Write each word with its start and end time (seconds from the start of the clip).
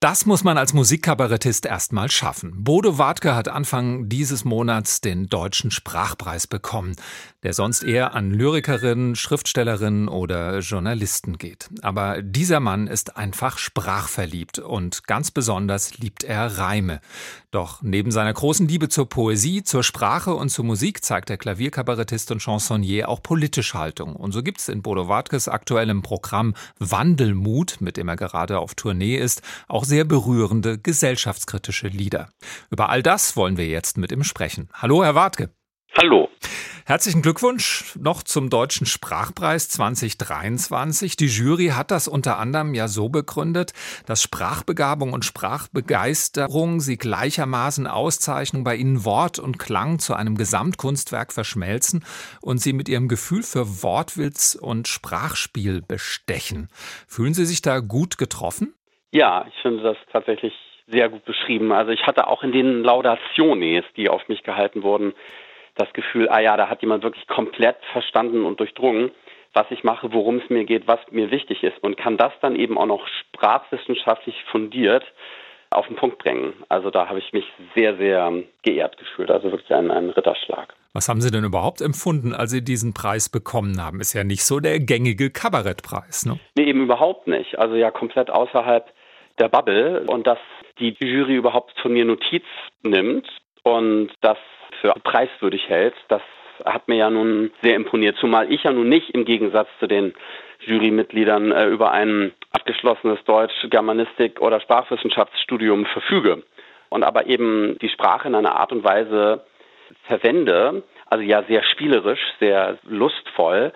Das 0.00 0.26
muss 0.26 0.44
man 0.44 0.58
als 0.58 0.74
Musikkabarettist 0.74 1.66
erstmal 1.66 2.08
schaffen. 2.08 2.62
Bodo 2.62 2.98
Wartke 2.98 3.34
hat 3.34 3.48
Anfang 3.48 4.08
dieses 4.08 4.44
Monats 4.44 5.00
den 5.00 5.26
Deutschen 5.26 5.72
Sprachpreis 5.72 6.46
bekommen, 6.46 6.94
der 7.42 7.52
sonst 7.52 7.82
eher 7.82 8.14
an 8.14 8.30
Lyrikerinnen, 8.30 9.16
Schriftstellerinnen 9.16 10.06
oder 10.06 10.60
Journalisten 10.60 11.36
geht. 11.36 11.68
Aber 11.82 12.22
dieser 12.22 12.60
Mann 12.60 12.86
ist 12.86 13.16
einfach 13.16 13.58
sprachverliebt 13.58 14.60
und 14.60 15.04
ganz 15.08 15.32
besonders 15.32 15.98
liebt 15.98 16.22
er 16.22 16.58
Reime. 16.58 17.00
Doch 17.50 17.82
neben 17.82 18.12
seiner 18.12 18.34
großen 18.34 18.68
Liebe 18.68 18.88
zur 18.88 19.08
Poesie, 19.08 19.64
zur 19.64 19.82
Sprache 19.82 20.34
und 20.34 20.50
zur 20.50 20.64
Musik 20.64 21.02
zeigt 21.02 21.28
der 21.28 21.38
Klavierkabarettist 21.38 22.30
und 22.30 22.40
Chansonnier 22.40 23.08
auch 23.08 23.22
politische 23.22 23.78
Haltung. 23.78 24.14
Und 24.14 24.30
so 24.32 24.42
gibt 24.42 24.60
es 24.60 24.68
in 24.68 24.82
Bodo 24.82 25.08
Wartkes 25.08 25.48
aktuellem 25.48 26.02
Programm 26.02 26.54
Wandelmut, 26.78 27.80
mit 27.80 27.96
dem 27.96 28.06
er 28.08 28.16
gerade 28.16 28.58
auf 28.58 28.74
Tournee 28.74 29.16
ist, 29.16 29.42
auch 29.66 29.87
sehr 29.88 30.04
berührende 30.04 30.78
gesellschaftskritische 30.78 31.88
Lieder. 31.88 32.28
Über 32.70 32.90
all 32.90 33.02
das 33.02 33.36
wollen 33.36 33.56
wir 33.56 33.66
jetzt 33.66 33.96
mit 33.96 34.12
ihm 34.12 34.22
sprechen. 34.22 34.68
Hallo, 34.74 35.02
Herr 35.02 35.14
Wartke. 35.14 35.50
Hallo. 35.96 36.28
Herzlichen 36.84 37.22
Glückwunsch 37.22 37.96
noch 38.00 38.22
zum 38.22 38.48
Deutschen 38.48 38.86
Sprachpreis 38.86 39.68
2023. 39.68 41.16
Die 41.16 41.26
Jury 41.26 41.68
hat 41.68 41.90
das 41.90 42.08
unter 42.08 42.38
anderem 42.38 42.72
ja 42.72 42.88
so 42.88 43.08
begründet, 43.08 43.72
dass 44.06 44.22
Sprachbegabung 44.22 45.12
und 45.12 45.24
Sprachbegeisterung 45.24 46.80
sie 46.80 46.96
gleichermaßen 46.96 47.86
auszeichnen, 47.86 48.64
bei 48.64 48.76
ihnen 48.76 49.04
Wort 49.04 49.38
und 49.38 49.58
Klang 49.58 49.98
zu 49.98 50.14
einem 50.14 50.36
Gesamtkunstwerk 50.36 51.32
verschmelzen 51.32 52.04
und 52.40 52.62
sie 52.62 52.72
mit 52.72 52.88
ihrem 52.88 53.08
Gefühl 53.08 53.42
für 53.42 53.82
Wortwitz 53.82 54.54
und 54.54 54.88
Sprachspiel 54.88 55.82
bestechen. 55.82 56.68
Fühlen 57.06 57.34
Sie 57.34 57.44
sich 57.44 57.60
da 57.60 57.80
gut 57.80 58.16
getroffen? 58.18 58.72
Ja, 59.12 59.46
ich 59.48 59.54
finde 59.62 59.82
das 59.82 59.96
tatsächlich 60.12 60.52
sehr 60.86 61.08
gut 61.08 61.24
beschrieben. 61.24 61.72
Also 61.72 61.92
ich 61.92 62.06
hatte 62.06 62.26
auch 62.28 62.42
in 62.42 62.52
den 62.52 62.82
Laudationes, 62.82 63.84
die 63.96 64.08
auf 64.08 64.26
mich 64.28 64.42
gehalten 64.42 64.82
wurden, 64.82 65.14
das 65.74 65.92
Gefühl, 65.92 66.28
ah 66.28 66.40
ja, 66.40 66.56
da 66.56 66.68
hat 66.68 66.82
jemand 66.82 67.04
wirklich 67.04 67.26
komplett 67.26 67.76
verstanden 67.92 68.44
und 68.44 68.58
durchdrungen, 68.58 69.10
was 69.54 69.66
ich 69.70 69.84
mache, 69.84 70.12
worum 70.12 70.38
es 70.38 70.50
mir 70.50 70.64
geht, 70.64 70.86
was 70.86 71.00
mir 71.10 71.30
wichtig 71.30 71.62
ist 71.62 71.82
und 71.82 71.96
kann 71.96 72.16
das 72.16 72.32
dann 72.40 72.56
eben 72.56 72.76
auch 72.76 72.86
noch 72.86 73.06
sprachwissenschaftlich 73.06 74.36
fundiert 74.50 75.04
auf 75.70 75.86
den 75.86 75.96
Punkt 75.96 76.18
bringen. 76.18 76.54
Also 76.68 76.90
da 76.90 77.08
habe 77.08 77.18
ich 77.18 77.32
mich 77.32 77.44
sehr, 77.74 77.96
sehr 77.96 78.32
geehrt 78.62 78.96
gefühlt. 78.96 79.30
Also 79.30 79.50
wirklich 79.50 79.70
ein, 79.72 79.90
ein 79.90 80.10
Ritterschlag. 80.10 80.74
Was 80.94 81.08
haben 81.08 81.20
Sie 81.20 81.30
denn 81.30 81.44
überhaupt 81.44 81.80
empfunden, 81.80 82.34
als 82.34 82.50
Sie 82.50 82.64
diesen 82.64 82.94
Preis 82.94 83.28
bekommen 83.28 83.82
haben? 83.82 84.00
Ist 84.00 84.14
ja 84.14 84.24
nicht 84.24 84.44
so 84.44 84.60
der 84.60 84.80
gängige 84.80 85.30
Kabarettpreis, 85.30 86.24
ne? 86.24 86.40
Nee, 86.56 86.64
eben 86.64 86.82
überhaupt 86.82 87.26
nicht. 87.26 87.58
Also 87.58 87.76
ja 87.76 87.90
komplett 87.90 88.30
außerhalb 88.30 88.90
der 89.38 89.48
Bubble 89.48 90.04
und 90.06 90.26
dass 90.26 90.38
die 90.78 90.96
Jury 90.98 91.36
überhaupt 91.36 91.78
von 91.80 91.92
mir 91.92 92.04
Notiz 92.04 92.44
nimmt 92.82 93.28
und 93.62 94.10
das 94.20 94.38
für 94.80 94.92
preiswürdig 95.02 95.68
hält, 95.68 95.94
das 96.08 96.22
hat 96.64 96.88
mir 96.88 96.96
ja 96.96 97.10
nun 97.10 97.50
sehr 97.62 97.76
imponiert, 97.76 98.16
zumal 98.18 98.52
ich 98.52 98.64
ja 98.64 98.72
nun 98.72 98.88
nicht 98.88 99.10
im 99.10 99.24
Gegensatz 99.24 99.68
zu 99.78 99.86
den 99.86 100.14
Jurymitgliedern 100.60 101.52
äh, 101.52 101.66
über 101.66 101.92
ein 101.92 102.32
abgeschlossenes 102.52 103.22
Deutsch, 103.24 103.54
Germanistik 103.70 104.40
oder 104.40 104.60
Sprachwissenschaftsstudium 104.60 105.86
verfüge 105.86 106.42
und 106.88 107.04
aber 107.04 107.26
eben 107.26 107.78
die 107.80 107.88
Sprache 107.88 108.28
in 108.28 108.34
einer 108.34 108.56
Art 108.56 108.72
und 108.72 108.84
Weise 108.84 109.44
verwende, 110.04 110.82
also 111.06 111.22
ja 111.22 111.44
sehr 111.44 111.62
spielerisch, 111.62 112.20
sehr 112.40 112.78
lustvoll, 112.84 113.72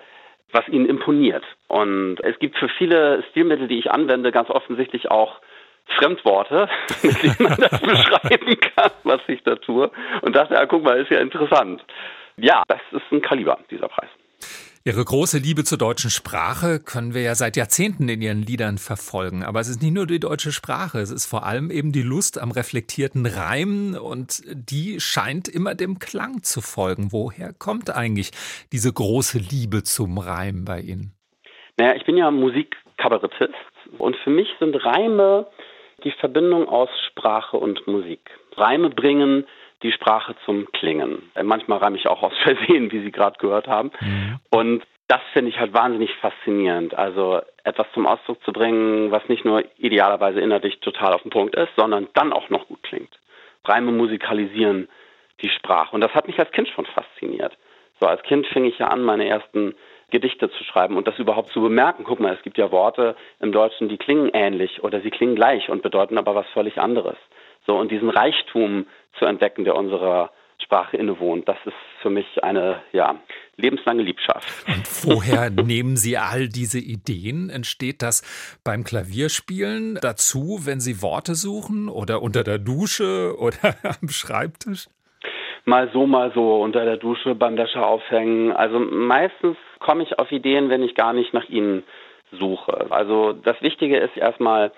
was 0.51 0.67
ihnen 0.67 0.85
imponiert. 0.85 1.43
Und 1.67 2.17
es 2.23 2.37
gibt 2.39 2.57
für 2.57 2.69
viele 2.69 3.23
Stilmittel, 3.31 3.67
die 3.67 3.79
ich 3.79 3.91
anwende, 3.91 4.31
ganz 4.31 4.49
offensichtlich 4.49 5.09
auch 5.09 5.39
Fremdworte, 5.97 6.69
mit 7.03 7.23
denen 7.23 7.35
man 7.39 7.57
das 7.57 7.81
beschreiben 7.81 8.59
kann, 8.75 8.91
was 9.03 9.21
ich 9.27 9.43
da 9.43 9.55
tue. 9.55 9.91
Und 10.21 10.35
dachte, 10.35 10.53
ja, 10.55 10.65
guck 10.65 10.83
mal, 10.83 10.99
ist 10.99 11.11
ja 11.11 11.19
interessant. 11.19 11.83
Ja, 12.37 12.63
das 12.67 12.81
ist 12.91 13.11
ein 13.11 13.21
Kaliber, 13.21 13.59
dieser 13.69 13.87
Preis. 13.87 14.09
Ihre 14.85 15.05
große 15.05 15.37
Liebe 15.37 15.63
zur 15.63 15.77
deutschen 15.77 16.09
Sprache 16.09 16.81
können 16.81 17.13
wir 17.13 17.21
ja 17.21 17.35
seit 17.35 17.55
Jahrzehnten 17.55 18.09
in 18.09 18.21
Ihren 18.21 18.41
Liedern 18.41 18.77
verfolgen. 18.77 19.41
Aber 19.43 19.61
es 19.61 19.69
ist 19.69 19.81
nicht 19.81 19.93
nur 19.93 20.05
die 20.05 20.19
deutsche 20.19 20.51
Sprache, 20.51 20.99
es 20.99 21.09
ist 21.09 21.25
vor 21.25 21.45
allem 21.45 21.71
eben 21.71 21.93
die 21.93 22.01
Lust 22.01 22.37
am 22.37 22.51
reflektierten 22.51 23.25
Reimen 23.25 23.97
und 23.97 24.41
die 24.53 24.99
scheint 24.99 25.47
immer 25.47 25.73
dem 25.73 25.99
Klang 25.99 26.43
zu 26.43 26.59
folgen. 26.59 27.13
Woher 27.13 27.53
kommt 27.53 27.95
eigentlich 27.95 28.31
diese 28.73 28.91
große 28.91 29.37
Liebe 29.37 29.83
zum 29.83 30.17
Reim 30.17 30.65
bei 30.65 30.81
Ihnen? 30.81 31.13
Naja, 31.77 31.95
ich 31.95 32.03
bin 32.03 32.17
ja 32.17 32.29
Musikkabarettist 32.29 33.53
und 33.99 34.17
für 34.17 34.31
mich 34.31 34.49
sind 34.59 34.75
Reime 34.75 35.47
die 36.03 36.11
Verbindung 36.11 36.67
aus 36.67 36.89
Sprache 37.07 37.57
und 37.57 37.87
Musik. 37.87 38.21
Reime 38.55 38.89
bringen 38.89 39.45
die 39.83 39.91
Sprache 39.91 40.35
zum 40.45 40.71
Klingen. 40.71 41.31
Äh, 41.35 41.43
manchmal 41.43 41.79
reime 41.79 41.97
ich 41.97 42.07
auch 42.07 42.23
aus 42.23 42.33
Versehen, 42.43 42.91
wie 42.91 43.01
Sie 43.01 43.11
gerade 43.11 43.37
gehört 43.39 43.67
haben. 43.67 43.91
Mhm. 43.99 44.39
Und 44.49 44.83
das 45.07 45.21
finde 45.33 45.49
ich 45.49 45.59
halt 45.59 45.73
wahnsinnig 45.73 46.13
faszinierend. 46.15 46.95
Also 46.95 47.41
etwas 47.63 47.87
zum 47.93 48.07
Ausdruck 48.07 48.43
zu 48.43 48.53
bringen, 48.53 49.11
was 49.11 49.27
nicht 49.27 49.45
nur 49.45 49.63
idealerweise 49.77 50.39
innerlich 50.39 50.79
total 50.79 51.13
auf 51.13 51.21
den 51.23 51.31
Punkt 51.31 51.55
ist, 51.55 51.69
sondern 51.75 52.07
dann 52.13 52.33
auch 52.33 52.49
noch 52.49 52.67
gut 52.67 52.81
klingt. 52.83 53.19
Reime 53.65 53.91
musikalisieren 53.91 54.87
die 55.41 55.49
Sprache. 55.49 55.93
Und 55.93 56.01
das 56.01 56.13
hat 56.13 56.27
mich 56.27 56.39
als 56.39 56.51
Kind 56.51 56.69
schon 56.69 56.85
fasziniert. 56.85 57.57
So, 57.99 58.07
als 58.07 58.23
Kind 58.23 58.47
fing 58.47 58.65
ich 58.65 58.79
ja 58.79 58.87
an, 58.87 59.03
meine 59.03 59.27
ersten 59.27 59.75
Gedichte 60.13 60.49
zu 60.51 60.63
schreiben 60.63 60.95
und 60.95 61.07
das 61.07 61.17
überhaupt 61.17 61.51
zu 61.51 61.61
bemerken. 61.61 62.03
Guck 62.05 62.19
mal, 62.19 62.35
es 62.35 62.43
gibt 62.43 62.57
ja 62.59 62.71
Worte 62.71 63.15
im 63.41 63.51
Deutschen, 63.51 63.89
die 63.89 63.97
klingen 63.97 64.29
ähnlich 64.31 64.83
oder 64.83 65.01
sie 65.01 65.09
klingen 65.09 65.35
gleich 65.35 65.69
und 65.69 65.81
bedeuten 65.81 66.19
aber 66.19 66.35
was 66.35 66.45
völlig 66.53 66.77
anderes. 66.77 67.17
So, 67.65 67.75
und 67.77 67.91
diesen 67.91 68.09
Reichtum 68.09 68.85
zu 69.17 69.25
entdecken, 69.25 69.63
der 69.63 69.75
unserer 69.75 70.31
Sprache 70.61 70.97
innewohnt, 70.97 71.47
das 71.47 71.57
ist 71.65 71.73
für 72.01 72.11
mich 72.11 72.43
eine, 72.43 72.81
ja, 72.91 73.15
lebenslange 73.57 74.03
Liebschaft. 74.03 74.47
Und 74.67 74.83
woher 75.03 75.49
nehmen 75.65 75.97
Sie 75.97 76.17
all 76.17 76.47
diese 76.47 76.79
Ideen? 76.79 77.49
Entsteht 77.49 78.03
das 78.03 78.21
beim 78.63 78.83
Klavierspielen 78.83 79.97
dazu, 79.99 80.59
wenn 80.63 80.79
Sie 80.79 81.01
Worte 81.01 81.33
suchen 81.33 81.89
oder 81.89 82.21
unter 82.21 82.43
der 82.43 82.59
Dusche 82.59 83.35
oder 83.39 83.75
am 84.01 84.09
Schreibtisch? 84.09 84.87
Mal 85.65 85.89
so, 85.93 86.05
mal 86.05 86.31
so, 86.35 86.61
unter 86.61 86.83
der 86.83 86.97
Dusche, 86.97 87.35
beim 87.35 87.57
Wäsche 87.57 87.85
aufhängen. 87.85 88.51
Also 88.51 88.79
meistens 88.79 89.55
komme 89.83 90.03
ich 90.03 90.17
auf 90.17 90.31
Ideen, 90.31 90.69
wenn 90.69 90.81
ich 90.81 90.95
gar 90.95 91.13
nicht 91.13 91.33
nach 91.33 91.47
ihnen 91.49 91.83
suche. 92.31 92.87
Also 92.89 93.33
das 93.33 93.61
Wichtige 93.61 93.97
ist 93.97 94.17
erstmal 94.17 94.71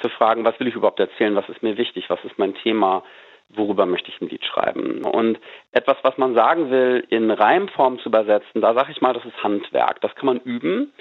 zu 0.00 0.08
fragen, 0.08 0.44
was 0.44 0.58
will 0.58 0.68
ich 0.68 0.74
überhaupt 0.74 1.00
erzählen, 1.00 1.34
was 1.34 1.48
ist 1.48 1.62
mir 1.62 1.76
wichtig, 1.76 2.08
was 2.08 2.24
ist 2.24 2.38
mein 2.38 2.54
Thema, 2.54 3.02
worüber 3.50 3.84
möchte 3.84 4.08
ich 4.08 4.20
ein 4.20 4.28
Lied 4.28 4.44
schreiben. 4.44 5.02
Und 5.04 5.38
etwas, 5.72 5.96
was 6.02 6.16
man 6.16 6.34
sagen 6.34 6.70
will, 6.70 7.04
in 7.10 7.30
Reimform 7.30 7.98
zu 7.98 8.08
übersetzen, 8.08 8.62
da 8.62 8.72
sage 8.72 8.92
ich 8.92 9.02
mal, 9.02 9.12
das 9.12 9.24
ist 9.26 9.42
Handwerk. 9.42 10.00
Das 10.00 10.14
kann 10.14 10.26
man 10.26 10.40
üben 10.40 10.92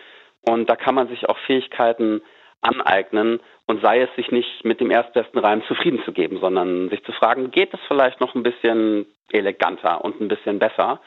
und 0.41 0.69
da 0.69 0.75
kann 0.75 0.95
man 0.95 1.07
sich 1.07 1.29
auch 1.29 1.37
Fähigkeiten 1.39 2.21
aneignen 2.61 3.39
und 3.65 3.81
sei 3.81 4.01
es 4.01 4.13
sich 4.15 4.31
nicht 4.31 4.65
mit 4.65 4.81
dem 4.81 4.91
erstbesten 4.91 5.39
Reim 5.39 5.63
zufrieden 5.63 6.01
zu 6.03 6.11
geben, 6.11 6.39
sondern 6.39 6.89
sich 6.89 7.03
zu 7.05 7.11
fragen, 7.11 7.51
geht 7.51 7.73
es 7.73 7.79
vielleicht 7.87 8.19
noch 8.19 8.35
ein 8.35 8.43
bisschen 8.43 9.05
eleganter 9.31 10.03
und 10.03 10.19
ein 10.19 10.27
bisschen 10.27 10.59
besser? 10.59 10.99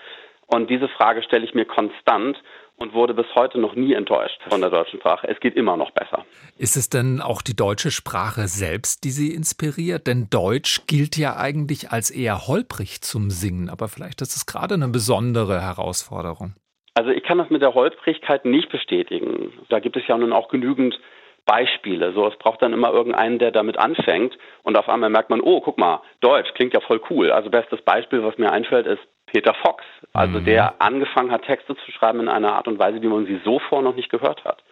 Und 0.46 0.70
diese 0.70 0.88
Frage 0.88 1.22
stelle 1.22 1.44
ich 1.44 1.54
mir 1.54 1.64
konstant 1.64 2.42
und 2.76 2.92
wurde 2.92 3.14
bis 3.14 3.26
heute 3.34 3.58
noch 3.58 3.74
nie 3.74 3.94
enttäuscht 3.94 4.40
von 4.48 4.60
der 4.60 4.70
deutschen 4.70 4.98
Sprache. 4.98 5.28
Es 5.28 5.38
geht 5.40 5.54
immer 5.54 5.76
noch 5.76 5.92
besser. 5.92 6.24
Ist 6.58 6.76
es 6.76 6.90
denn 6.90 7.20
auch 7.20 7.40
die 7.40 7.54
deutsche 7.54 7.90
Sprache 7.90 8.48
selbst, 8.48 9.04
die 9.04 9.10
Sie 9.10 9.32
inspiriert? 9.32 10.06
Denn 10.06 10.28
Deutsch 10.30 10.86
gilt 10.86 11.16
ja 11.16 11.36
eigentlich 11.36 11.90
als 11.90 12.10
eher 12.10 12.46
holprig 12.46 13.00
zum 13.02 13.30
Singen, 13.30 13.70
aber 13.70 13.88
vielleicht 13.88 14.20
ist 14.22 14.36
es 14.36 14.46
gerade 14.46 14.74
eine 14.74 14.88
besondere 14.88 15.60
Herausforderung. 15.60 16.54
Also 16.94 17.10
ich 17.10 17.24
kann 17.24 17.38
das 17.38 17.50
mit 17.50 17.62
der 17.62 17.74
Holprigkeit 17.74 18.44
nicht 18.44 18.70
bestätigen. 18.70 19.52
Da 19.68 19.80
gibt 19.80 19.96
es 19.96 20.06
ja 20.06 20.16
nun 20.16 20.32
auch 20.32 20.48
genügend 20.48 20.98
Beispiele. 21.44 22.12
So, 22.12 22.26
es 22.26 22.36
braucht 22.38 22.62
dann 22.62 22.72
immer 22.72 22.90
irgendeinen, 22.90 23.38
der 23.38 23.50
damit 23.50 23.78
anfängt 23.78 24.36
und 24.62 24.76
auf 24.76 24.88
einmal 24.88 25.10
merkt 25.10 25.30
man, 25.30 25.40
oh, 25.40 25.60
guck 25.60 25.78
mal, 25.78 26.00
Deutsch 26.20 26.54
klingt 26.54 26.72
ja 26.72 26.80
voll 26.80 27.00
cool. 27.10 27.30
Also 27.30 27.50
bestes 27.50 27.82
Beispiel, 27.82 28.22
was 28.22 28.38
mir 28.38 28.50
einfällt, 28.50 28.86
ist 28.86 29.02
Peter 29.34 29.52
Fox, 29.52 29.82
also 30.12 30.38
mhm. 30.38 30.44
der 30.44 30.80
angefangen 30.80 31.32
hat, 31.32 31.42
Texte 31.42 31.74
zu 31.74 31.90
schreiben 31.90 32.20
in 32.20 32.28
einer 32.28 32.52
Art 32.52 32.68
und 32.68 32.78
Weise, 32.78 33.02
wie 33.02 33.08
man 33.08 33.26
sie 33.26 33.40
so 33.44 33.58
vor 33.58 33.82
noch 33.82 33.96
nicht 33.96 34.08
gehört 34.08 34.44
hat. 34.44 34.62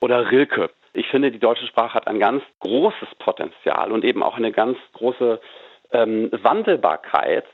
Oder 0.00 0.28
Rilke. 0.28 0.70
Ich 0.92 1.06
finde, 1.06 1.30
die 1.30 1.38
deutsche 1.38 1.68
Sprache 1.68 1.94
hat 1.94 2.08
ein 2.08 2.18
ganz 2.18 2.42
großes 2.58 3.14
Potenzial 3.20 3.92
und 3.92 4.04
eben 4.04 4.24
auch 4.24 4.36
eine 4.36 4.50
ganz 4.50 4.76
große 4.94 5.40
ähm, 5.92 6.30
Wandelbarkeit, 6.32 7.44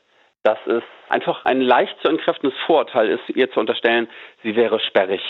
dass 0.42 0.58
es 0.66 0.82
einfach 1.10 1.44
ein 1.44 1.60
leicht 1.60 2.00
zu 2.00 2.08
entkräftendes 2.08 2.58
Vorurteil 2.64 3.10
ist, 3.10 3.28
ihr 3.36 3.50
zu 3.50 3.60
unterstellen, 3.60 4.08
sie 4.42 4.56
wäre 4.56 4.80
sperrig 4.80 5.20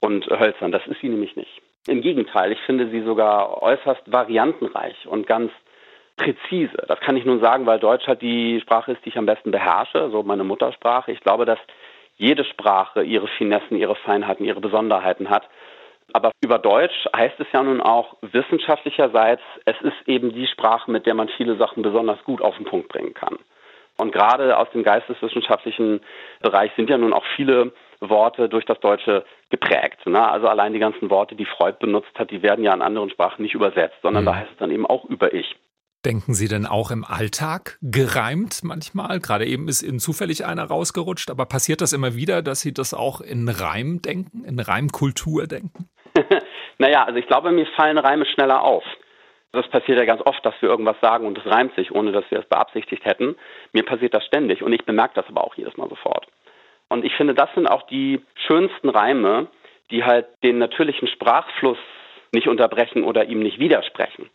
und 0.00 0.26
hölzern. 0.26 0.70
Das 0.70 0.86
ist 0.86 1.00
sie 1.00 1.08
nämlich 1.08 1.34
nicht. 1.34 1.60
Im 1.88 2.02
Gegenteil, 2.02 2.52
ich 2.52 2.60
finde 2.60 2.88
sie 2.90 3.02
sogar 3.02 3.62
äußerst 3.62 4.12
variantenreich 4.12 5.08
und 5.08 5.26
ganz 5.26 5.50
präzise. 6.18 6.76
Das 6.86 7.00
kann 7.00 7.16
ich 7.16 7.24
nun 7.24 7.40
sagen, 7.40 7.64
weil 7.64 7.78
Deutsch 7.78 8.06
halt 8.06 8.20
die 8.20 8.60
Sprache 8.60 8.92
ist, 8.92 9.04
die 9.04 9.08
ich 9.08 9.16
am 9.16 9.26
besten 9.26 9.50
beherrsche, 9.50 10.10
so 10.10 10.22
meine 10.22 10.44
Muttersprache. 10.44 11.12
Ich 11.12 11.20
glaube, 11.20 11.46
dass 11.46 11.58
jede 12.16 12.44
Sprache 12.44 13.02
ihre 13.02 13.28
Finessen, 13.28 13.76
ihre 13.76 13.94
Feinheiten, 13.94 14.44
ihre 14.44 14.60
Besonderheiten 14.60 15.30
hat. 15.30 15.48
Aber 16.12 16.32
über 16.42 16.58
Deutsch 16.58 17.06
heißt 17.16 17.38
es 17.38 17.46
ja 17.52 17.62
nun 17.62 17.80
auch 17.80 18.16
wissenschaftlicherseits, 18.22 19.42
es 19.64 19.80
ist 19.82 20.08
eben 20.08 20.32
die 20.32 20.46
Sprache, 20.46 20.90
mit 20.90 21.06
der 21.06 21.14
man 21.14 21.28
viele 21.28 21.56
Sachen 21.56 21.82
besonders 21.82 22.22
gut 22.24 22.42
auf 22.42 22.56
den 22.56 22.64
Punkt 22.64 22.88
bringen 22.88 23.14
kann. 23.14 23.38
Und 23.98 24.12
gerade 24.12 24.56
aus 24.56 24.70
dem 24.72 24.84
geisteswissenschaftlichen 24.84 26.00
Bereich 26.40 26.70
sind 26.76 26.88
ja 26.88 26.98
nun 26.98 27.12
auch 27.12 27.24
viele 27.36 27.72
Worte 28.00 28.48
durch 28.48 28.64
das 28.64 28.78
Deutsche 28.80 29.24
geprägt. 29.50 30.06
Ne? 30.06 30.26
Also 30.26 30.46
allein 30.46 30.72
die 30.72 30.78
ganzen 30.78 31.10
Worte, 31.10 31.34
die 31.34 31.44
Freud 31.44 31.78
benutzt 31.80 32.16
hat, 32.16 32.30
die 32.30 32.42
werden 32.42 32.64
ja 32.64 32.72
in 32.72 32.82
anderen 32.82 33.10
Sprachen 33.10 33.42
nicht 33.42 33.54
übersetzt, 33.54 33.96
sondern 34.02 34.22
mhm. 34.22 34.26
da 34.26 34.36
heißt 34.36 34.52
es 34.52 34.58
dann 34.58 34.70
eben 34.70 34.86
auch 34.86 35.04
über 35.04 35.34
ich. 35.34 35.56
Denken 36.04 36.34
Sie 36.34 36.46
denn 36.46 36.64
auch 36.64 36.92
im 36.92 37.04
Alltag 37.04 37.76
gereimt 37.82 38.60
manchmal? 38.62 39.18
Gerade 39.18 39.46
eben 39.46 39.66
ist 39.66 39.82
Ihnen 39.82 39.98
zufällig 39.98 40.44
einer 40.44 40.64
rausgerutscht, 40.64 41.28
aber 41.28 41.44
passiert 41.46 41.80
das 41.80 41.92
immer 41.92 42.14
wieder, 42.14 42.40
dass 42.40 42.60
Sie 42.60 42.72
das 42.72 42.94
auch 42.94 43.20
in 43.20 43.48
Reim 43.48 44.00
denken, 44.00 44.44
in 44.44 44.60
Reimkultur 44.60 45.48
denken? 45.48 45.88
naja, 46.78 47.04
also 47.04 47.18
ich 47.18 47.26
glaube, 47.26 47.50
mir 47.50 47.66
fallen 47.76 47.98
Reime 47.98 48.26
schneller 48.26 48.62
auf. 48.62 48.84
Das 49.50 49.66
passiert 49.68 49.98
ja 49.98 50.04
ganz 50.04 50.22
oft, 50.24 50.44
dass 50.46 50.54
wir 50.60 50.68
irgendwas 50.68 51.00
sagen 51.00 51.26
und 51.26 51.36
es 51.36 51.46
reimt 51.46 51.74
sich, 51.74 51.90
ohne 51.90 52.12
dass 52.12 52.24
wir 52.30 52.38
es 52.38 52.48
beabsichtigt 52.48 53.04
hätten. 53.04 53.34
Mir 53.72 53.82
passiert 53.82 54.14
das 54.14 54.24
ständig 54.24 54.62
und 54.62 54.72
ich 54.72 54.84
bemerke 54.84 55.14
das 55.14 55.26
aber 55.26 55.42
auch 55.42 55.56
jedes 55.56 55.76
Mal 55.76 55.88
sofort. 55.88 56.26
Und 56.88 57.04
ich 57.04 57.14
finde, 57.14 57.34
das 57.34 57.48
sind 57.54 57.66
auch 57.66 57.86
die 57.88 58.22
schönsten 58.46 58.88
Reime, 58.88 59.48
die 59.90 60.04
halt 60.04 60.26
den 60.44 60.58
natürlichen 60.58 61.08
Sprachfluss 61.08 61.78
nicht 62.32 62.46
unterbrechen 62.46 63.04
oder 63.04 63.24
ihm 63.24 63.40
nicht 63.40 63.58
widersprechen. 63.58 64.28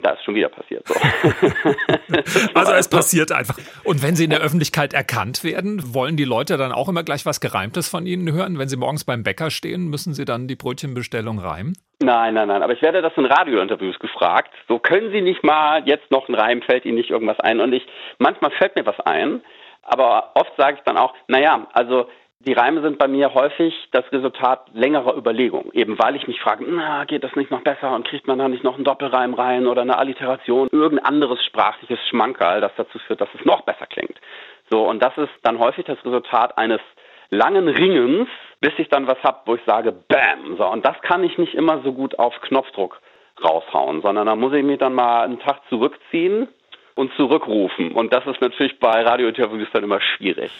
Da 0.00 0.10
ist 0.10 0.24
schon 0.24 0.36
wieder 0.36 0.48
passiert. 0.48 0.86
So. 0.86 0.94
also 2.54 2.72
es 2.72 2.88
passiert 2.88 3.32
einfach. 3.32 3.56
Und 3.82 4.00
wenn 4.02 4.14
Sie 4.14 4.24
in 4.24 4.30
der 4.30 4.40
Öffentlichkeit 4.40 4.94
erkannt 4.94 5.42
werden, 5.42 5.92
wollen 5.92 6.16
die 6.16 6.24
Leute 6.24 6.56
dann 6.56 6.70
auch 6.70 6.88
immer 6.88 7.02
gleich 7.02 7.26
was 7.26 7.40
Gereimtes 7.40 7.88
von 7.88 8.06
Ihnen 8.06 8.32
hören? 8.32 8.60
Wenn 8.60 8.68
Sie 8.68 8.76
morgens 8.76 9.04
beim 9.04 9.24
Bäcker 9.24 9.50
stehen, 9.50 9.88
müssen 9.88 10.14
Sie 10.14 10.24
dann 10.24 10.46
die 10.46 10.54
Brötchenbestellung 10.54 11.40
reimen? 11.40 11.72
Nein, 12.00 12.34
nein, 12.34 12.46
nein. 12.46 12.62
Aber 12.62 12.72
ich 12.72 12.82
werde 12.82 13.02
das 13.02 13.12
in 13.16 13.26
Radiointerviews 13.26 13.98
gefragt. 13.98 14.54
So 14.68 14.78
können 14.78 15.10
Sie 15.10 15.20
nicht 15.20 15.42
mal 15.42 15.82
jetzt 15.84 16.12
noch 16.12 16.28
ein 16.28 16.36
Reim, 16.36 16.62
fällt 16.62 16.84
Ihnen 16.84 16.96
nicht 16.96 17.10
irgendwas 17.10 17.40
ein? 17.40 17.60
Und 17.60 17.72
ich, 17.72 17.84
manchmal 18.18 18.52
fällt 18.52 18.76
mir 18.76 18.86
was 18.86 19.00
ein. 19.00 19.42
Aber 19.82 20.32
oft 20.34 20.52
sage 20.56 20.76
ich 20.76 20.84
dann 20.84 20.96
auch, 20.96 21.14
naja, 21.26 21.66
also 21.72 22.08
die 22.40 22.52
Reime 22.52 22.82
sind 22.82 22.98
bei 22.98 23.08
mir 23.08 23.34
häufig 23.34 23.74
das 23.90 24.04
Resultat 24.12 24.68
längerer 24.72 25.16
Überlegungen, 25.16 25.72
eben 25.72 25.98
weil 25.98 26.14
ich 26.14 26.28
mich 26.28 26.40
frage, 26.40 26.64
na, 26.68 27.04
geht 27.04 27.24
das 27.24 27.34
nicht 27.34 27.50
noch 27.50 27.62
besser 27.62 27.94
und 27.94 28.06
kriegt 28.06 28.28
man 28.28 28.38
da 28.38 28.48
nicht 28.48 28.62
noch 28.62 28.76
einen 28.76 28.84
Doppelreim 28.84 29.34
rein 29.34 29.66
oder 29.66 29.82
eine 29.82 29.98
Alliteration, 29.98 30.68
irgendein 30.70 31.04
anderes 31.04 31.44
sprachliches 31.44 31.98
Schmankerl, 32.08 32.60
das 32.60 32.72
dazu 32.76 32.98
führt, 33.00 33.20
dass 33.20 33.28
es 33.36 33.44
noch 33.44 33.62
besser 33.62 33.86
klingt. 33.86 34.20
So, 34.70 34.88
und 34.88 35.02
das 35.02 35.16
ist 35.18 35.32
dann 35.42 35.58
häufig 35.58 35.84
das 35.86 35.98
Resultat 36.04 36.56
eines 36.56 36.80
langen 37.30 37.68
Ringens, 37.68 38.28
bis 38.60 38.72
ich 38.78 38.88
dann 38.88 39.08
was 39.08 39.22
hab, 39.24 39.46
wo 39.48 39.56
ich 39.56 39.62
sage, 39.66 39.92
bam, 39.92 40.56
so, 40.56 40.66
und 40.66 40.86
das 40.86 41.00
kann 41.02 41.24
ich 41.24 41.38
nicht 41.38 41.54
immer 41.54 41.82
so 41.82 41.92
gut 41.92 42.18
auf 42.20 42.40
Knopfdruck 42.42 43.00
raushauen, 43.42 44.00
sondern 44.00 44.26
da 44.26 44.36
muss 44.36 44.52
ich 44.52 44.64
mich 44.64 44.78
dann 44.78 44.94
mal 44.94 45.24
einen 45.24 45.40
Tag 45.40 45.60
zurückziehen 45.68 46.48
und 46.94 47.12
zurückrufen. 47.14 47.92
Und 47.92 48.12
das 48.12 48.26
ist 48.26 48.40
natürlich 48.40 48.78
bei 48.78 49.02
Radiointerviews 49.02 49.68
dann 49.72 49.84
immer 49.84 50.00
schwierig. 50.00 50.50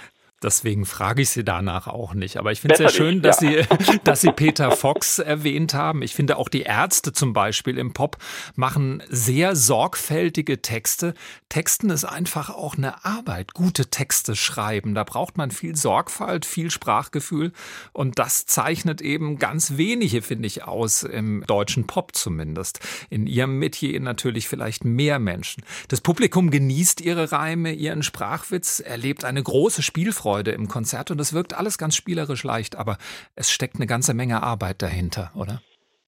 Deswegen 0.41 0.87
frage 0.87 1.23
ich 1.23 1.31
Sie 1.31 1.43
danach 1.43 1.89
auch 1.89 2.15
nicht. 2.15 2.37
Aber 2.37 2.53
ich 2.53 2.61
finde 2.61 2.75
es 2.75 2.79
sehr 2.79 2.91
schön, 2.91 3.23
dass, 3.23 3.41
ja. 3.41 3.65
Sie, 3.65 3.99
dass 4.05 4.21
Sie 4.21 4.31
Peter 4.31 4.71
Fox 4.71 5.19
erwähnt 5.19 5.75
haben. 5.75 6.01
Ich 6.01 6.15
finde 6.15 6.37
auch 6.37 6.49
die 6.49 6.63
Ärzte 6.63 7.13
zum 7.13 7.33
Beispiel 7.33 7.77
im 7.77 7.93
Pop 7.93 8.19
machen 8.55 9.03
sehr 9.09 9.57
sorgfältige 9.57 10.63
Texte. 10.63 11.15
Texten 11.49 11.91
ist 11.91 12.05
einfach 12.05 12.51
auch 12.51 12.77
eine 12.77 13.05
Arbeit. 13.05 13.53
Gute 13.53 13.87
Texte 13.87 14.37
schreiben. 14.37 14.95
Da 14.95 15.03
braucht 15.03 15.37
man 15.37 15.51
viel 15.51 15.75
Sorgfalt, 15.75 16.47
viel 16.47 16.71
Sprachgefühl. 16.71 17.53
Und 17.93 18.21
das 18.21 18.47
zeichnet 18.47 19.01
eben 19.01 19.41
ganz 19.41 19.77
wenige, 19.77 20.23
finde 20.23 20.47
ich, 20.47 20.63
aus, 20.63 21.03
im 21.03 21.43
deutschen 21.49 21.89
Pop 21.89 22.15
zumindest. 22.15 22.79
In 23.11 23.27
Ihrem 23.27 23.59
Metier 23.59 23.99
natürlich 23.99 24.47
vielleicht 24.47 24.85
mehr 24.85 25.19
Menschen. 25.19 25.65
Das 25.89 26.01
Publikum 26.01 26.53
genießt 26.53 27.01
Ihre 27.01 27.33
Reime, 27.33 27.73
Ihren 27.73 28.05
Sprachwitz, 28.05 28.79
erlebt 28.79 29.25
eine 29.25 29.43
große 29.43 29.83
Spielfreude 29.83 30.28
Vorfreude 30.29 30.51
im 30.51 30.69
Konzert 30.69 31.11
und 31.11 31.21
es 31.21 31.35
wirkt 31.35 31.57
alles 31.57 31.79
ganz 31.79 31.97
spielerisch 31.97 32.45
leicht, 32.45 32.77
aber 32.77 32.99
es 33.35 33.51
steckt 33.51 33.77
eine 33.77 33.87
ganze 33.87 34.15
Menge 34.15 34.43
Arbeit 34.43 34.83
dahinter, 34.83 35.31
oder? 35.35 35.61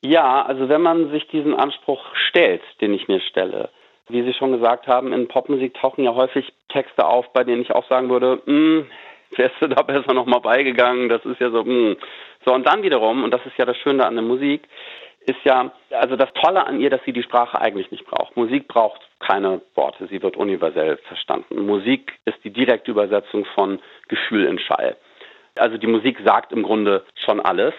Ja, 0.02 0.42
also 0.42 0.68
wenn 0.68 0.82
man 0.82 1.10
sich 1.10 1.26
diesen 1.28 1.54
Anspruch 1.54 2.02
stellt, 2.28 2.62
den 2.80 2.94
ich 2.94 3.08
mir 3.08 3.20
stelle, 3.20 3.70
wie 4.08 4.22
Sie 4.22 4.34
schon 4.34 4.52
gesagt 4.52 4.86
haben, 4.86 5.12
in 5.12 5.28
Popmusik 5.28 5.74
tauchen 5.74 6.04
ja 6.04 6.14
häufig 6.14 6.52
Texte 6.68 7.06
auf, 7.06 7.32
bei 7.32 7.44
denen 7.44 7.62
ich 7.62 7.70
auch 7.70 7.88
sagen 7.88 8.10
würde, 8.10 8.42
hm, 8.44 8.86
wärst 9.36 9.56
du 9.60 9.68
da 9.68 9.82
besser 9.82 10.12
nochmal 10.12 10.40
beigegangen, 10.40 11.08
das 11.08 11.24
ist 11.24 11.40
ja 11.40 11.50
so, 11.50 11.62
mh. 11.62 11.64
Hm. 11.64 11.96
So, 12.44 12.54
und 12.54 12.66
dann 12.66 12.82
wiederum, 12.82 13.24
und 13.24 13.32
das 13.32 13.44
ist 13.44 13.56
ja 13.58 13.66
das 13.66 13.76
Schöne 13.76 14.06
an 14.06 14.14
der 14.14 14.24
Musik, 14.24 14.62
ist 15.26 15.38
ja, 15.44 15.72
also 15.90 16.16
das 16.16 16.32
Tolle 16.34 16.66
an 16.66 16.80
ihr, 16.80 16.90
dass 16.90 17.02
sie 17.04 17.12
die 17.12 17.22
Sprache 17.22 17.60
eigentlich 17.60 17.90
nicht 17.90 18.06
braucht. 18.06 18.36
Musik 18.36 18.68
braucht 18.68 19.00
keine 19.18 19.60
Worte, 19.74 20.06
sie 20.08 20.22
wird 20.22 20.36
universell 20.36 20.96
verstanden. 21.08 21.66
Musik 21.66 22.12
ist 22.24 22.38
die 22.42 22.50
direkte 22.50 22.90
Übersetzung 22.90 23.44
von 23.54 23.80
Gefühl 24.08 24.46
in 24.46 24.58
Schall. 24.58 24.96
Also 25.58 25.76
die 25.76 25.86
Musik 25.86 26.18
sagt 26.24 26.52
im 26.52 26.62
Grunde 26.62 27.04
schon 27.26 27.40
alles. 27.40 27.74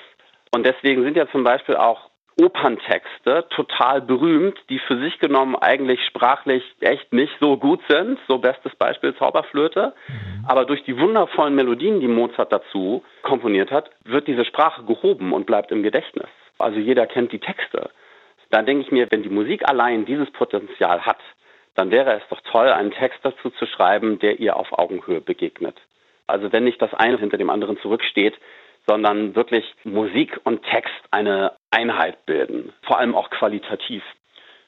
Und 0.53 0.65
deswegen 0.65 1.03
sind 1.03 1.17
ja 1.17 1.27
zum 1.31 1.43
Beispiel 1.43 1.75
auch 1.75 2.11
Operntexte 2.39 3.45
total 3.49 4.01
berühmt, 4.01 4.57
die 4.69 4.79
für 4.79 4.97
sich 4.99 5.19
genommen 5.19 5.55
eigentlich 5.55 6.03
sprachlich 6.05 6.63
echt 6.79 7.11
nicht 7.11 7.33
so 7.39 7.57
gut 7.57 7.81
sind. 7.87 8.19
So 8.27 8.37
bestes 8.37 8.75
Beispiel 8.75 9.15
Zauberflöte. 9.15 9.93
Mhm. 10.07 10.45
Aber 10.47 10.65
durch 10.65 10.83
die 10.83 10.97
wundervollen 10.97 11.55
Melodien, 11.55 11.99
die 11.99 12.07
Mozart 12.07 12.51
dazu 12.51 13.03
komponiert 13.23 13.71
hat, 13.71 13.89
wird 14.05 14.27
diese 14.27 14.45
Sprache 14.45 14.83
gehoben 14.83 15.33
und 15.33 15.45
bleibt 15.45 15.71
im 15.71 15.83
Gedächtnis. 15.83 16.29
Also 16.57 16.79
jeder 16.79 17.07
kennt 17.07 17.31
die 17.31 17.39
Texte. 17.39 17.89
Dann 18.49 18.65
denke 18.65 18.83
ich 18.83 18.91
mir, 18.91 19.07
wenn 19.09 19.23
die 19.23 19.29
Musik 19.29 19.67
allein 19.67 20.05
dieses 20.05 20.29
Potenzial 20.31 21.05
hat, 21.05 21.19
dann 21.75 21.89
wäre 21.89 22.17
es 22.17 22.23
doch 22.29 22.41
toll, 22.41 22.67
einen 22.67 22.91
Text 22.91 23.19
dazu 23.23 23.49
zu 23.49 23.65
schreiben, 23.65 24.19
der 24.19 24.39
ihr 24.39 24.57
auf 24.57 24.77
Augenhöhe 24.77 25.21
begegnet. 25.21 25.77
Also 26.27 26.51
wenn 26.51 26.65
nicht 26.65 26.81
das 26.81 26.93
eine 26.93 27.17
hinter 27.17 27.37
dem 27.37 27.49
anderen 27.49 27.77
zurücksteht, 27.79 28.37
sondern 28.87 29.35
wirklich 29.35 29.63
Musik 29.83 30.39
und 30.43 30.63
Text 30.63 30.93
eine 31.11 31.53
Einheit 31.71 32.25
bilden, 32.25 32.73
vor 32.83 32.99
allem 32.99 33.15
auch 33.15 33.29
qualitativ. 33.29 34.03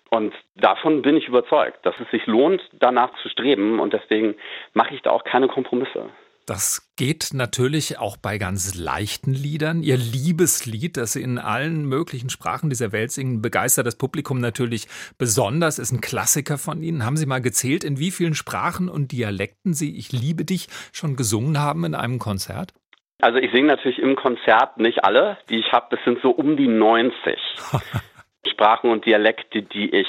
Und 0.09 0.33
davon 0.55 1.01
bin 1.01 1.17
ich 1.17 1.27
überzeugt, 1.27 1.85
dass 1.85 1.95
es 1.99 2.09
sich 2.11 2.25
lohnt, 2.27 2.61
danach 2.73 3.13
zu 3.21 3.29
streben 3.29 3.79
und 3.79 3.93
deswegen 3.93 4.35
mache 4.73 4.93
ich 4.93 5.01
da 5.01 5.09
auch 5.09 5.23
keine 5.23 5.47
Kompromisse. 5.47 6.09
Das 6.45 6.93
geht 6.97 7.29
natürlich 7.33 7.99
auch 7.99 8.17
bei 8.17 8.37
ganz 8.37 8.75
leichten 8.75 9.33
Liedern. 9.33 9.81
Ihr 9.81 9.95
Liebeslied, 9.95 10.97
das 10.97 11.13
Sie 11.13 11.21
in 11.21 11.37
allen 11.37 11.85
möglichen 11.85 12.29
Sprachen 12.29 12.69
dieser 12.69 12.91
Welt 12.91 13.11
singen, 13.11 13.41
begeistert 13.41 13.87
das 13.87 13.97
Publikum 13.97 14.39
natürlich 14.41 14.87
besonders, 15.17 15.79
ist 15.79 15.91
ein 15.91 16.01
Klassiker 16.01 16.57
von 16.57 16.83
Ihnen. 16.83 17.05
Haben 17.05 17.15
Sie 17.15 17.25
mal 17.25 17.41
gezählt, 17.41 17.85
in 17.85 17.97
wie 17.97 18.11
vielen 18.11 18.33
Sprachen 18.33 18.89
und 18.89 19.13
Dialekten 19.13 19.73
Sie 19.73 19.97
Ich 19.97 20.11
liebe 20.11 20.43
dich 20.43 20.67
schon 20.91 21.15
gesungen 21.15 21.59
haben 21.59 21.85
in 21.85 21.95
einem 21.95 22.19
Konzert? 22.19 22.73
Also 23.21 23.37
ich 23.37 23.51
singe 23.53 23.67
natürlich 23.67 23.99
im 23.99 24.17
Konzert 24.17 24.77
nicht 24.77 25.05
alle, 25.05 25.37
die 25.49 25.59
ich 25.59 25.71
habe. 25.71 25.95
Das 25.95 26.03
sind 26.03 26.21
so 26.21 26.31
um 26.31 26.57
die 26.57 26.67
90 26.67 27.39
Sprachen 28.51 28.89
und 28.89 29.05
Dialekte, 29.05 29.63
die 29.63 29.89
ich 29.95 30.07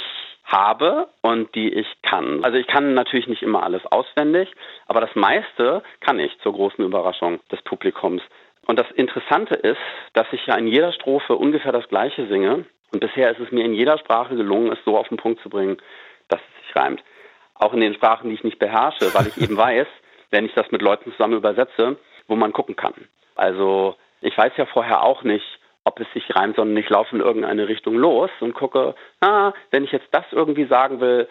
habe 0.54 1.08
und 1.20 1.54
die 1.54 1.72
ich 1.72 1.86
kann. 2.02 2.44
Also 2.44 2.56
ich 2.56 2.66
kann 2.66 2.94
natürlich 2.94 3.26
nicht 3.26 3.42
immer 3.42 3.62
alles 3.62 3.84
auswendig, 3.86 4.50
aber 4.86 5.00
das 5.00 5.14
meiste 5.14 5.82
kann 6.00 6.20
ich 6.20 6.38
zur 6.40 6.52
großen 6.52 6.84
Überraschung 6.84 7.40
des 7.50 7.60
Publikums. 7.62 8.22
Und 8.66 8.78
das 8.78 8.90
Interessante 8.92 9.54
ist, 9.54 9.80
dass 10.14 10.26
ich 10.32 10.46
ja 10.46 10.56
in 10.56 10.68
jeder 10.68 10.92
Strophe 10.92 11.34
ungefähr 11.34 11.72
das 11.72 11.88
Gleiche 11.88 12.26
singe. 12.28 12.64
Und 12.92 13.00
bisher 13.00 13.30
ist 13.30 13.40
es 13.40 13.50
mir 13.50 13.64
in 13.64 13.74
jeder 13.74 13.98
Sprache 13.98 14.36
gelungen, 14.36 14.72
es 14.72 14.78
so 14.84 14.96
auf 14.96 15.08
den 15.08 15.18
Punkt 15.18 15.42
zu 15.42 15.50
bringen, 15.50 15.76
dass 16.28 16.40
es 16.40 16.66
sich 16.66 16.76
reimt. 16.76 17.02
Auch 17.54 17.72
in 17.74 17.80
den 17.80 17.94
Sprachen, 17.94 18.30
die 18.30 18.36
ich 18.36 18.44
nicht 18.44 18.58
beherrsche, 18.58 19.12
weil 19.14 19.26
ich 19.26 19.36
eben 19.36 19.56
weiß, 19.56 19.88
wenn 20.30 20.46
ich 20.46 20.54
das 20.54 20.70
mit 20.70 20.82
Leuten 20.82 21.12
zusammen 21.12 21.34
übersetze, 21.34 21.96
wo 22.28 22.36
man 22.36 22.52
gucken 22.52 22.76
kann. 22.76 22.94
Also 23.34 23.96
ich 24.20 24.36
weiß 24.36 24.52
ja 24.56 24.66
vorher 24.66 25.02
auch 25.02 25.22
nicht, 25.24 25.44
ob 25.84 26.00
es 26.00 26.06
sich 26.12 26.34
reimt, 26.34 26.56
sondern 26.56 26.76
ich 26.76 26.88
laufe 26.88 27.14
in 27.14 27.22
irgendeine 27.22 27.68
Richtung 27.68 27.94
los 27.94 28.30
und 28.40 28.54
gucke, 28.54 28.94
ah, 29.20 29.52
wenn 29.70 29.84
ich 29.84 29.92
jetzt 29.92 30.08
das 30.12 30.24
irgendwie 30.32 30.64
sagen 30.64 31.00
will, 31.00 31.28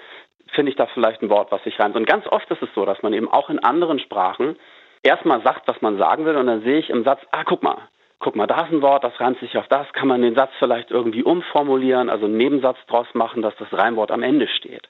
finde 0.53 0.71
ich 0.71 0.77
da 0.77 0.85
vielleicht 0.87 1.21
ein 1.21 1.29
Wort, 1.29 1.51
was 1.51 1.63
sich 1.63 1.79
reimt. 1.79 1.95
Und 1.95 2.05
ganz 2.07 2.27
oft 2.27 2.49
ist 2.51 2.61
es 2.61 2.69
so, 2.75 2.85
dass 2.85 3.01
man 3.01 3.13
eben 3.13 3.29
auch 3.29 3.49
in 3.49 3.59
anderen 3.59 3.99
Sprachen 3.99 4.57
erstmal 5.01 5.41
sagt, 5.41 5.67
was 5.67 5.81
man 5.81 5.97
sagen 5.97 6.25
will 6.25 6.37
und 6.37 6.47
dann 6.47 6.61
sehe 6.61 6.79
ich 6.79 6.89
im 6.89 7.03
Satz, 7.03 7.21
ah, 7.31 7.43
guck 7.43 7.63
mal, 7.63 7.89
guck 8.19 8.35
mal, 8.35 8.47
da 8.47 8.61
ist 8.61 8.71
ein 8.71 8.81
Wort, 8.81 9.03
das 9.03 9.19
reimt 9.19 9.39
sich 9.39 9.57
auf 9.57 9.67
das, 9.67 9.91
kann 9.93 10.07
man 10.07 10.21
den 10.21 10.35
Satz 10.35 10.51
vielleicht 10.59 10.91
irgendwie 10.91 11.23
umformulieren, 11.23 12.09
also 12.09 12.25
einen 12.25 12.37
Nebensatz 12.37 12.77
draus 12.87 13.07
machen, 13.13 13.41
dass 13.41 13.55
das 13.57 13.73
Reimwort 13.73 14.11
am 14.11 14.23
Ende 14.23 14.47
steht. 14.47 14.87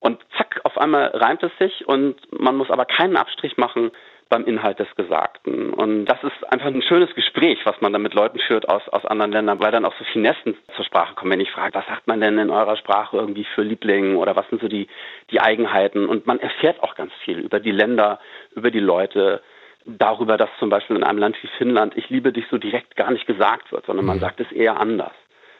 Und 0.00 0.20
zack, 0.36 0.60
auf 0.64 0.78
einmal 0.78 1.06
reimt 1.14 1.44
es 1.44 1.56
sich 1.58 1.86
und 1.86 2.16
man 2.32 2.56
muss 2.56 2.70
aber 2.70 2.86
keinen 2.86 3.16
Abstrich 3.16 3.56
machen, 3.56 3.92
beim 4.32 4.46
Inhalt 4.46 4.78
des 4.78 4.88
Gesagten. 4.96 5.74
Und 5.74 6.06
das 6.06 6.16
ist 6.24 6.50
einfach 6.50 6.68
ein 6.68 6.80
schönes 6.80 7.14
Gespräch, 7.14 7.58
was 7.64 7.78
man 7.82 7.92
dann 7.92 8.00
mit 8.00 8.14
Leuten 8.14 8.38
führt 8.38 8.66
aus, 8.66 8.88
aus 8.88 9.04
anderen 9.04 9.30
Ländern, 9.30 9.60
weil 9.60 9.70
dann 9.72 9.84
auch 9.84 9.92
so 9.98 10.04
Finessen 10.04 10.56
zur 10.74 10.86
Sprache 10.86 11.14
kommen. 11.14 11.32
Wenn 11.32 11.40
ich 11.40 11.50
frage, 11.50 11.74
was 11.74 11.86
sagt 11.86 12.06
man 12.06 12.22
denn 12.22 12.38
in 12.38 12.48
eurer 12.48 12.78
Sprache 12.78 13.18
irgendwie 13.18 13.44
für 13.54 13.60
Lieblingen 13.60 14.16
oder 14.16 14.34
was 14.34 14.48
sind 14.48 14.62
so 14.62 14.68
die, 14.68 14.88
die 15.30 15.40
Eigenheiten? 15.40 16.06
Und 16.06 16.26
man 16.26 16.40
erfährt 16.40 16.82
auch 16.82 16.94
ganz 16.94 17.12
viel 17.26 17.40
über 17.40 17.60
die 17.60 17.72
Länder, 17.72 18.20
über 18.56 18.70
die 18.70 18.80
Leute, 18.80 19.42
darüber, 19.84 20.38
dass 20.38 20.48
zum 20.58 20.70
Beispiel 20.70 20.96
in 20.96 21.04
einem 21.04 21.18
Land 21.18 21.36
wie 21.42 21.48
Finnland 21.58 21.94
ich 21.98 22.08
liebe 22.08 22.32
dich 22.32 22.46
so 22.50 22.56
direkt 22.56 22.96
gar 22.96 23.10
nicht 23.10 23.26
gesagt 23.26 23.70
wird, 23.70 23.84
sondern 23.84 24.06
man 24.06 24.16
mhm. 24.16 24.20
sagt 24.20 24.40
es 24.40 24.50
eher 24.50 24.80
anders. 24.80 25.12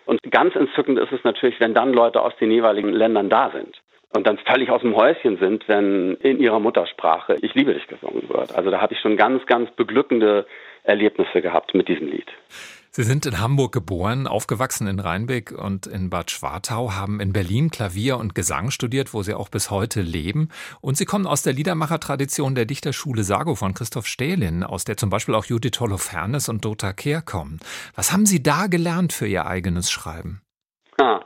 Und 0.07 0.19
ganz 0.31 0.57
entzückend 0.57 0.99
ist 0.99 1.12
es 1.12 1.23
natürlich, 1.25 1.61
wenn 1.61 1.75
dann 1.75 1.93
Leute 1.93 2.23
aus 2.23 2.35
den 2.37 2.50
jeweiligen 2.50 2.93
Ländern 2.93 3.29
da 3.29 3.50
sind 3.50 3.82
und 4.14 4.26
dann 4.26 4.38
völlig 4.38 4.71
aus 4.71 4.83
dem 4.83 4.95
Häuschen 4.95 5.38
sind, 5.38 5.66
wenn 5.69 6.14
in 6.16 6.38
ihrer 6.38 6.61
Muttersprache 6.61 7.37
Ich 7.42 7.54
liebe 7.54 7.75
dich 7.75 7.87
gesungen 7.87 8.28
wird. 8.28 8.54
Also 8.54 8.71
da 8.71 8.81
habe 8.81 8.95
ich 8.95 9.00
schon 9.00 9.16
ganz, 9.16 9.45
ganz 9.47 9.71
beglückende 9.73 10.47
Erlebnisse 10.85 11.40
gehabt 11.42 11.75
mit 11.75 11.88
diesem 11.88 12.09
Lied. 12.09 12.26
Sie 12.95 13.04
sind 13.04 13.25
in 13.25 13.40
Hamburg 13.40 13.73
geboren, 13.73 14.26
aufgewachsen 14.26 14.87
in 14.87 15.00
Rheinbeck 15.00 15.50
und 15.50 15.87
in 15.87 16.11
Bad 16.11 16.31
Schwartau, 16.31 16.92
haben 16.92 17.21
in 17.21 17.33
Berlin 17.33 17.71
Klavier 17.71 18.19
und 18.19 18.35
Gesang 18.35 18.71
studiert, 18.71 19.14
wo 19.14 19.23
Sie 19.23 19.33
auch 19.33 19.49
bis 19.49 19.71
heute 19.71 20.02
leben. 20.02 20.50
Und 20.83 20.99
Sie 20.99 21.07
kommen 21.07 21.26
aus 21.26 21.42
der 21.42 21.54
Liedermacher-Tradition 21.54 22.54
der 22.54 22.66
Dichterschule 22.66 23.23
Sago 23.23 23.54
von 23.54 23.73
Christoph 23.73 24.07
Stählin, 24.07 24.62
aus 24.62 24.85
der 24.85 24.99
zum 24.99 25.09
Beispiel 25.09 25.35
auch 25.35 25.47
Judith 25.47 25.81
Holofernes 25.81 26.50
und 26.50 26.66
Dota 26.66 26.92
Kehr 26.92 27.23
kommen. 27.23 27.61
Was 27.97 28.12
haben 28.12 28.26
Sie 28.26 28.42
da 28.42 28.66
gelernt 28.66 29.14
für 29.14 29.26
Ihr 29.26 29.47
eigenes 29.47 29.90
Schreiben? 29.90 30.42
Ah, 31.00 31.21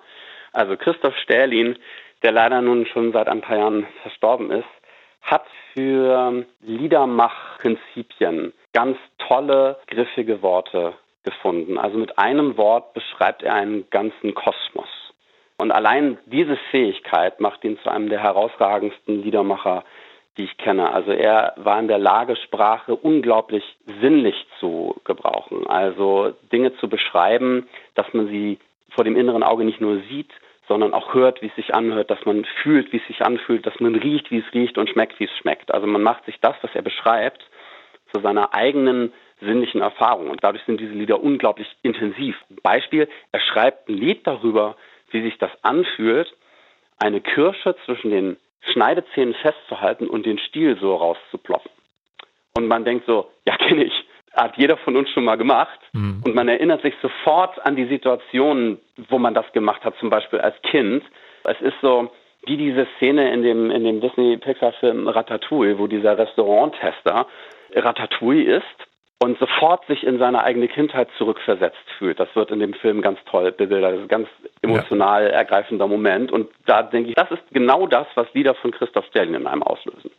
also 0.52 0.76
Christoph 0.76 1.16
Stählin, 1.16 1.76
der 2.26 2.32
leider 2.32 2.60
nun 2.60 2.86
schon 2.86 3.12
seit 3.12 3.28
ein 3.28 3.40
paar 3.40 3.56
Jahren 3.56 3.86
verstorben 4.02 4.50
ist, 4.50 4.66
hat 5.22 5.44
für 5.72 6.44
Liedermachprinzipien 6.60 8.52
ganz 8.72 8.98
tolle, 9.28 9.78
griffige 9.86 10.42
Worte 10.42 10.94
gefunden. 11.22 11.78
Also 11.78 11.96
mit 11.96 12.18
einem 12.18 12.56
Wort 12.56 12.94
beschreibt 12.94 13.44
er 13.44 13.54
einen 13.54 13.88
ganzen 13.90 14.34
Kosmos. 14.34 14.88
Und 15.56 15.70
allein 15.70 16.18
diese 16.26 16.56
Fähigkeit 16.72 17.38
macht 17.38 17.62
ihn 17.62 17.78
zu 17.84 17.90
einem 17.90 18.08
der 18.08 18.24
herausragendsten 18.24 19.22
Liedermacher, 19.22 19.84
die 20.36 20.46
ich 20.46 20.58
kenne. 20.58 20.92
Also 20.92 21.12
er 21.12 21.54
war 21.58 21.78
in 21.78 21.86
der 21.86 21.98
Lage, 21.98 22.34
Sprache 22.34 22.96
unglaublich 22.96 23.62
sinnlich 24.00 24.34
zu 24.58 24.96
gebrauchen. 25.04 25.64
Also 25.68 26.34
Dinge 26.52 26.76
zu 26.78 26.88
beschreiben, 26.88 27.68
dass 27.94 28.12
man 28.12 28.26
sie 28.26 28.58
vor 28.96 29.04
dem 29.04 29.14
inneren 29.14 29.44
Auge 29.44 29.64
nicht 29.64 29.80
nur 29.80 30.00
sieht, 30.10 30.32
sondern 30.68 30.94
auch 30.94 31.14
hört, 31.14 31.42
wie 31.42 31.46
es 31.46 31.54
sich 31.56 31.74
anhört, 31.74 32.10
dass 32.10 32.24
man 32.24 32.44
fühlt, 32.62 32.92
wie 32.92 32.98
es 32.98 33.06
sich 33.06 33.22
anfühlt, 33.22 33.66
dass 33.66 33.78
man 33.80 33.94
riecht, 33.94 34.30
wie 34.30 34.38
es 34.38 34.54
riecht 34.54 34.78
und 34.78 34.90
schmeckt, 34.90 35.18
wie 35.20 35.24
es 35.24 35.36
schmeckt. 35.38 35.72
Also 35.72 35.86
man 35.86 36.02
macht 36.02 36.24
sich 36.24 36.40
das, 36.40 36.56
was 36.62 36.74
er 36.74 36.82
beschreibt, 36.82 37.42
zu 38.12 38.20
seiner 38.20 38.54
eigenen 38.54 39.12
sinnlichen 39.40 39.80
Erfahrung. 39.80 40.30
Und 40.30 40.42
dadurch 40.42 40.64
sind 40.64 40.80
diese 40.80 40.92
Lieder 40.92 41.22
unglaublich 41.22 41.68
intensiv. 41.82 42.36
Beispiel, 42.62 43.08
er 43.32 43.40
schreibt 43.40 43.88
ein 43.88 43.96
Lied 43.96 44.26
darüber, 44.26 44.76
wie 45.10 45.22
sich 45.22 45.38
das 45.38 45.50
anfühlt, 45.62 46.32
eine 46.98 47.20
Kirsche 47.20 47.76
zwischen 47.84 48.10
den 48.10 48.36
Schneidezähnen 48.72 49.34
festzuhalten 49.34 50.08
und 50.08 50.26
den 50.26 50.38
Stiel 50.38 50.76
so 50.80 50.96
rauszuploppen. 50.96 51.70
Und 52.56 52.68
man 52.68 52.84
denkt 52.84 53.06
so, 53.06 53.30
ja, 53.46 53.56
kenne 53.56 53.84
ich. 53.84 54.05
Hat 54.36 54.56
jeder 54.56 54.76
von 54.76 54.96
uns 54.96 55.10
schon 55.10 55.24
mal 55.24 55.36
gemacht. 55.36 55.80
Mhm. 55.92 56.22
Und 56.24 56.34
man 56.34 56.48
erinnert 56.48 56.82
sich 56.82 56.94
sofort 57.00 57.64
an 57.64 57.74
die 57.74 57.86
Situationen, 57.86 58.78
wo 59.08 59.18
man 59.18 59.34
das 59.34 59.50
gemacht 59.52 59.84
hat, 59.84 59.96
zum 59.98 60.10
Beispiel 60.10 60.40
als 60.40 60.60
Kind. 60.62 61.02
Es 61.44 61.60
ist 61.60 61.76
so, 61.80 62.10
wie 62.44 62.56
diese 62.56 62.86
Szene 62.96 63.32
in 63.32 63.42
dem, 63.42 63.70
in 63.70 63.84
dem 63.84 64.00
Disney-Pixar-Film 64.00 65.08
Ratatouille, 65.08 65.78
wo 65.78 65.86
dieser 65.86 66.16
Restauranttester 66.18 67.26
Ratatouille 67.74 68.56
ist 68.58 68.86
und 69.18 69.38
sofort 69.38 69.86
sich 69.86 70.04
in 70.04 70.18
seine 70.18 70.42
eigene 70.44 70.68
Kindheit 70.68 71.08
zurückversetzt 71.16 71.84
fühlt. 71.98 72.20
Das 72.20 72.28
wird 72.34 72.50
in 72.50 72.60
dem 72.60 72.74
Film 72.74 73.00
ganz 73.00 73.18
toll 73.30 73.50
bebildert. 73.52 73.92
Das 73.92 73.98
ist 73.98 74.04
ein 74.04 74.08
ganz 74.08 74.28
emotional 74.62 75.24
ja. 75.24 75.30
ergreifender 75.30 75.86
Moment. 75.86 76.30
Und 76.30 76.50
da 76.66 76.82
denke 76.82 77.10
ich, 77.10 77.14
das 77.14 77.30
ist 77.30 77.42
genau 77.50 77.86
das, 77.86 78.06
was 78.14 78.32
Lieder 78.34 78.54
von 78.54 78.72
Christoph 78.72 79.06
Stelling 79.06 79.34
in 79.34 79.46
einem 79.46 79.62
auslösen. 79.62 80.10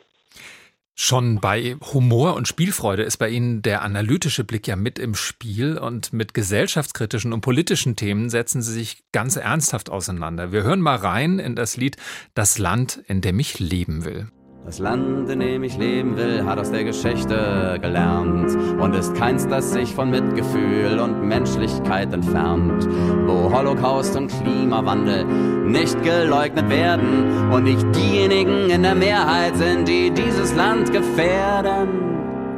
Schon 1.00 1.40
bei 1.40 1.78
Humor 1.94 2.34
und 2.34 2.48
Spielfreude 2.48 3.04
ist 3.04 3.18
bei 3.18 3.30
Ihnen 3.30 3.62
der 3.62 3.84
analytische 3.84 4.44
Blick 4.44 4.68
ja 4.68 4.76
mit 4.76 4.98
im 4.98 5.14
Spiel 5.14 5.78
und 5.78 6.12
mit 6.12 6.34
gesellschaftskritischen 6.34 7.34
und 7.34 7.42
politischen 7.42 7.96
Themen 7.96 8.32
setzen 8.32 8.64
Sie 8.64 8.74
sich 8.74 9.04
ganz 9.12 9.36
ernsthaft 9.36 9.92
auseinander. 9.92 10.52
Wir 10.52 10.64
hören 10.64 10.82
mal 10.82 10.96
rein 10.96 11.38
in 11.38 11.56
das 11.56 11.78
Lied 11.78 11.98
Das 12.34 12.58
Land, 12.58 13.04
in 13.08 13.22
dem 13.22 13.40
ich 13.40 13.60
leben 13.60 14.06
will. 14.06 14.32
Das 14.68 14.80
Land, 14.80 15.30
in 15.30 15.40
dem 15.40 15.64
ich 15.64 15.78
leben 15.78 16.18
will, 16.18 16.46
hat 16.46 16.60
aus 16.60 16.72
der 16.72 16.84
Geschichte 16.84 17.80
gelernt 17.82 18.54
und 18.78 18.94
ist 18.96 19.16
keins, 19.16 19.48
das 19.48 19.72
sich 19.72 19.96
von 19.96 20.10
Mitgefühl 20.10 21.00
und 21.00 21.26
Menschlichkeit 21.26 22.12
entfernt, 22.12 22.86
wo 23.26 23.50
Holocaust 23.50 24.18
und 24.18 24.28
Klimawandel 24.28 25.24
nicht 25.24 26.04
geleugnet 26.04 26.70
werden 26.70 27.50
und 27.50 27.64
nicht 27.64 27.86
diejenigen 27.96 28.70
in 28.70 28.84
der 28.84 28.96
Mehrheit 28.96 29.56
sind, 29.56 29.88
die 29.88 30.12
dieses 30.12 30.54
Land 30.54 30.92
gefährden. 30.92 31.88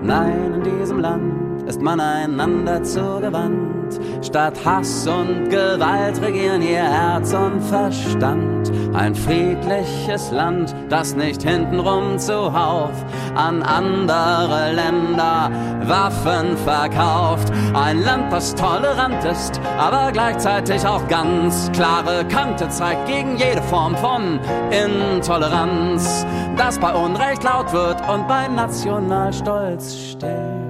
Nein, 0.01 0.55
in 0.55 0.79
diesem 0.79 1.01
Land 1.01 1.61
ist 1.67 1.79
man 1.79 1.99
einander 1.99 2.81
zugewandt 2.81 3.78
Statt 4.22 4.53
Hass 4.65 5.08
und 5.08 5.50
Gewalt 5.50 6.22
regieren 6.22 6.62
ihr 6.62 6.84
Herz 6.84 7.34
und 7.34 7.62
Verstand. 7.62 8.72
Ein 8.93 9.15
friedliches 9.15 10.31
Land, 10.31 10.75
das 10.89 11.15
nicht 11.15 11.43
hintenrum 11.43 12.17
zuhauf 12.17 12.91
an 13.36 13.62
andere 13.63 14.74
Länder 14.74 15.51
Waffen 15.84 16.58
verkauft. 16.58 17.51
Ein 17.74 18.03
Land, 18.03 18.31
das 18.31 18.55
tolerant 18.55 19.24
ist, 19.24 19.60
aber 19.77 20.12
gleichzeitig 20.12 20.86
auch 20.86 21.08
ganz 21.08 21.72
klare 21.72 22.25
Kante 22.25 22.69
zeigt 22.69 23.08
gegen 23.08 23.38
jede 23.38 23.62
Form 23.63 23.96
von 23.98 24.39
Intoleranz. 24.72 26.25
Das 26.58 26.77
bei 26.79 26.93
Unrecht 26.93 27.43
laut 27.43 27.72
wird 27.72 27.98
und 28.10 28.27
bei 28.27 28.48
Nationalstolz 28.48 29.96
steht. 29.96 30.68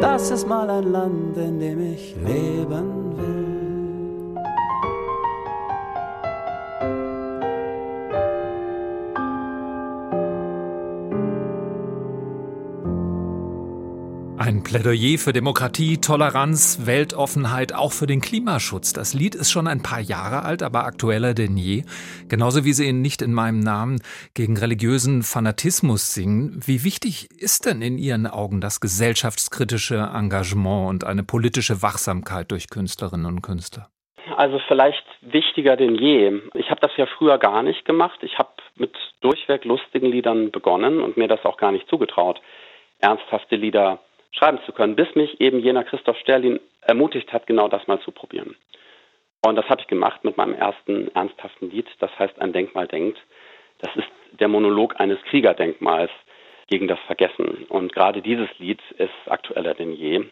Das 0.00 0.30
ist 0.30 0.46
mal 0.46 0.68
ein 0.70 0.90
Land, 0.92 1.36
in 1.36 1.58
dem 1.58 1.80
ich 1.92 2.14
leben 2.24 3.16
will. 3.16 3.53
Ein 14.44 14.62
Plädoyer 14.62 15.16
für 15.16 15.32
Demokratie, 15.32 16.02
Toleranz, 16.02 16.84
Weltoffenheit, 16.84 17.74
auch 17.74 17.92
für 17.92 18.06
den 18.06 18.20
Klimaschutz. 18.20 18.92
Das 18.92 19.14
Lied 19.14 19.34
ist 19.34 19.50
schon 19.50 19.66
ein 19.66 19.82
paar 19.82 20.00
Jahre 20.00 20.44
alt, 20.44 20.62
aber 20.62 20.84
aktueller 20.84 21.32
denn 21.32 21.56
je. 21.56 21.84
Genauso 22.28 22.66
wie 22.66 22.74
Sie 22.74 22.86
ihn 22.86 23.00
nicht 23.00 23.22
in 23.22 23.32
meinem 23.32 23.60
Namen 23.60 24.02
gegen 24.34 24.58
religiösen 24.58 25.22
Fanatismus 25.22 26.12
singen. 26.12 26.60
Wie 26.66 26.84
wichtig 26.84 27.30
ist 27.40 27.64
denn 27.64 27.80
in 27.80 27.96
Ihren 27.96 28.26
Augen 28.26 28.60
das 28.60 28.82
gesellschaftskritische 28.82 30.10
Engagement 30.14 30.90
und 30.90 31.04
eine 31.04 31.24
politische 31.24 31.80
Wachsamkeit 31.80 32.50
durch 32.50 32.68
Künstlerinnen 32.68 33.24
und 33.24 33.40
Künstler? 33.40 33.88
Also 34.36 34.60
vielleicht 34.68 35.06
wichtiger 35.22 35.76
denn 35.78 35.94
je. 35.94 36.38
Ich 36.52 36.68
habe 36.68 36.82
das 36.82 36.94
ja 36.98 37.06
früher 37.06 37.38
gar 37.38 37.62
nicht 37.62 37.86
gemacht. 37.86 38.18
Ich 38.20 38.38
habe 38.38 38.50
mit 38.76 38.94
durchweg 39.22 39.64
lustigen 39.64 40.10
Liedern 40.10 40.50
begonnen 40.50 41.00
und 41.00 41.16
mir 41.16 41.28
das 41.28 41.42
auch 41.46 41.56
gar 41.56 41.72
nicht 41.72 41.88
zugetraut, 41.88 42.42
ernsthafte 43.00 43.56
Lieder 43.56 44.00
schreiben 44.36 44.58
zu 44.66 44.72
können, 44.72 44.96
bis 44.96 45.14
mich 45.14 45.40
eben 45.40 45.60
jener 45.60 45.84
Christoph 45.84 46.18
Sterlin 46.18 46.60
ermutigt 46.82 47.32
hat, 47.32 47.46
genau 47.46 47.68
das 47.68 47.86
mal 47.86 48.00
zu 48.00 48.10
probieren. 48.10 48.56
Und 49.44 49.56
das 49.56 49.68
habe 49.68 49.80
ich 49.82 49.86
gemacht 49.86 50.24
mit 50.24 50.36
meinem 50.36 50.54
ersten 50.54 51.14
ernsthaften 51.14 51.70
Lied, 51.70 51.86
das 52.00 52.10
heißt 52.18 52.40
Ein 52.40 52.52
Denkmal 52.52 52.86
denkt. 52.86 53.18
Das 53.78 53.94
ist 53.96 54.08
der 54.40 54.48
Monolog 54.48 54.98
eines 54.98 55.20
Kriegerdenkmals 55.24 56.10
gegen 56.68 56.88
das 56.88 56.98
Vergessen. 57.00 57.66
Und 57.68 57.92
gerade 57.92 58.22
dieses 58.22 58.48
Lied 58.58 58.80
ist 58.92 59.12
aktueller 59.26 59.74
denn 59.74 59.92
je. 59.92 60.24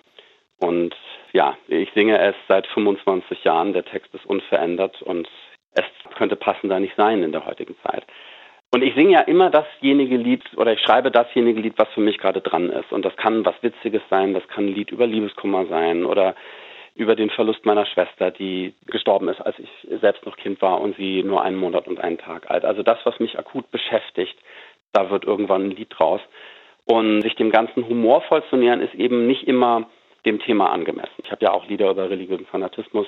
Und 0.58 0.94
ja, 1.32 1.58
ich 1.68 1.90
singe 1.92 2.18
es 2.18 2.34
seit 2.48 2.66
25 2.68 3.44
Jahren, 3.44 3.72
der 3.72 3.84
Text 3.84 4.14
ist 4.14 4.24
unverändert 4.24 5.02
und 5.02 5.28
es 5.74 5.84
könnte 6.16 6.36
passender 6.36 6.78
nicht 6.80 6.96
sein 6.96 7.22
in 7.22 7.32
der 7.32 7.46
heutigen 7.46 7.76
Zeit. 7.82 8.04
Und 8.74 8.82
ich 8.82 8.94
singe 8.94 9.12
ja 9.12 9.20
immer 9.20 9.50
dasjenige 9.50 10.16
Lied 10.16 10.42
oder 10.56 10.72
ich 10.72 10.80
schreibe 10.80 11.10
dasjenige 11.10 11.60
Lied, 11.60 11.74
was 11.76 11.88
für 11.90 12.00
mich 12.00 12.16
gerade 12.16 12.40
dran 12.40 12.70
ist. 12.70 12.90
Und 12.90 13.04
das 13.04 13.14
kann 13.16 13.44
was 13.44 13.54
Witziges 13.62 14.00
sein, 14.08 14.32
das 14.32 14.48
kann 14.48 14.64
ein 14.64 14.74
Lied 14.74 14.90
über 14.90 15.06
Liebeskummer 15.06 15.66
sein 15.66 16.06
oder 16.06 16.34
über 16.94 17.14
den 17.14 17.28
Verlust 17.28 17.66
meiner 17.66 17.84
Schwester, 17.84 18.30
die 18.30 18.74
gestorben 18.86 19.28
ist, 19.28 19.40
als 19.40 19.58
ich 19.58 19.68
selbst 20.00 20.24
noch 20.24 20.36
Kind 20.36 20.62
war 20.62 20.80
und 20.80 20.96
sie 20.96 21.22
nur 21.22 21.42
einen 21.42 21.56
Monat 21.56 21.86
und 21.86 22.00
einen 22.00 22.16
Tag 22.16 22.50
alt. 22.50 22.64
Also 22.64 22.82
das, 22.82 22.98
was 23.04 23.20
mich 23.20 23.38
akut 23.38 23.70
beschäftigt, 23.70 24.38
da 24.92 25.10
wird 25.10 25.24
irgendwann 25.24 25.64
ein 25.64 25.70
Lied 25.70 25.88
draus. 25.90 26.20
Und 26.86 27.22
sich 27.22 27.34
dem 27.36 27.50
Ganzen 27.50 27.86
humorvoll 27.86 28.42
zu 28.48 28.56
nähern, 28.56 28.80
ist 28.80 28.94
eben 28.94 29.26
nicht 29.26 29.46
immer 29.46 29.88
dem 30.24 30.40
Thema 30.40 30.70
angemessen. 30.70 31.22
Ich 31.22 31.30
habe 31.30 31.44
ja 31.44 31.52
auch 31.52 31.66
Lieder 31.66 31.90
über 31.90 32.08
religiösen 32.08 32.46
Fanatismus, 32.46 33.06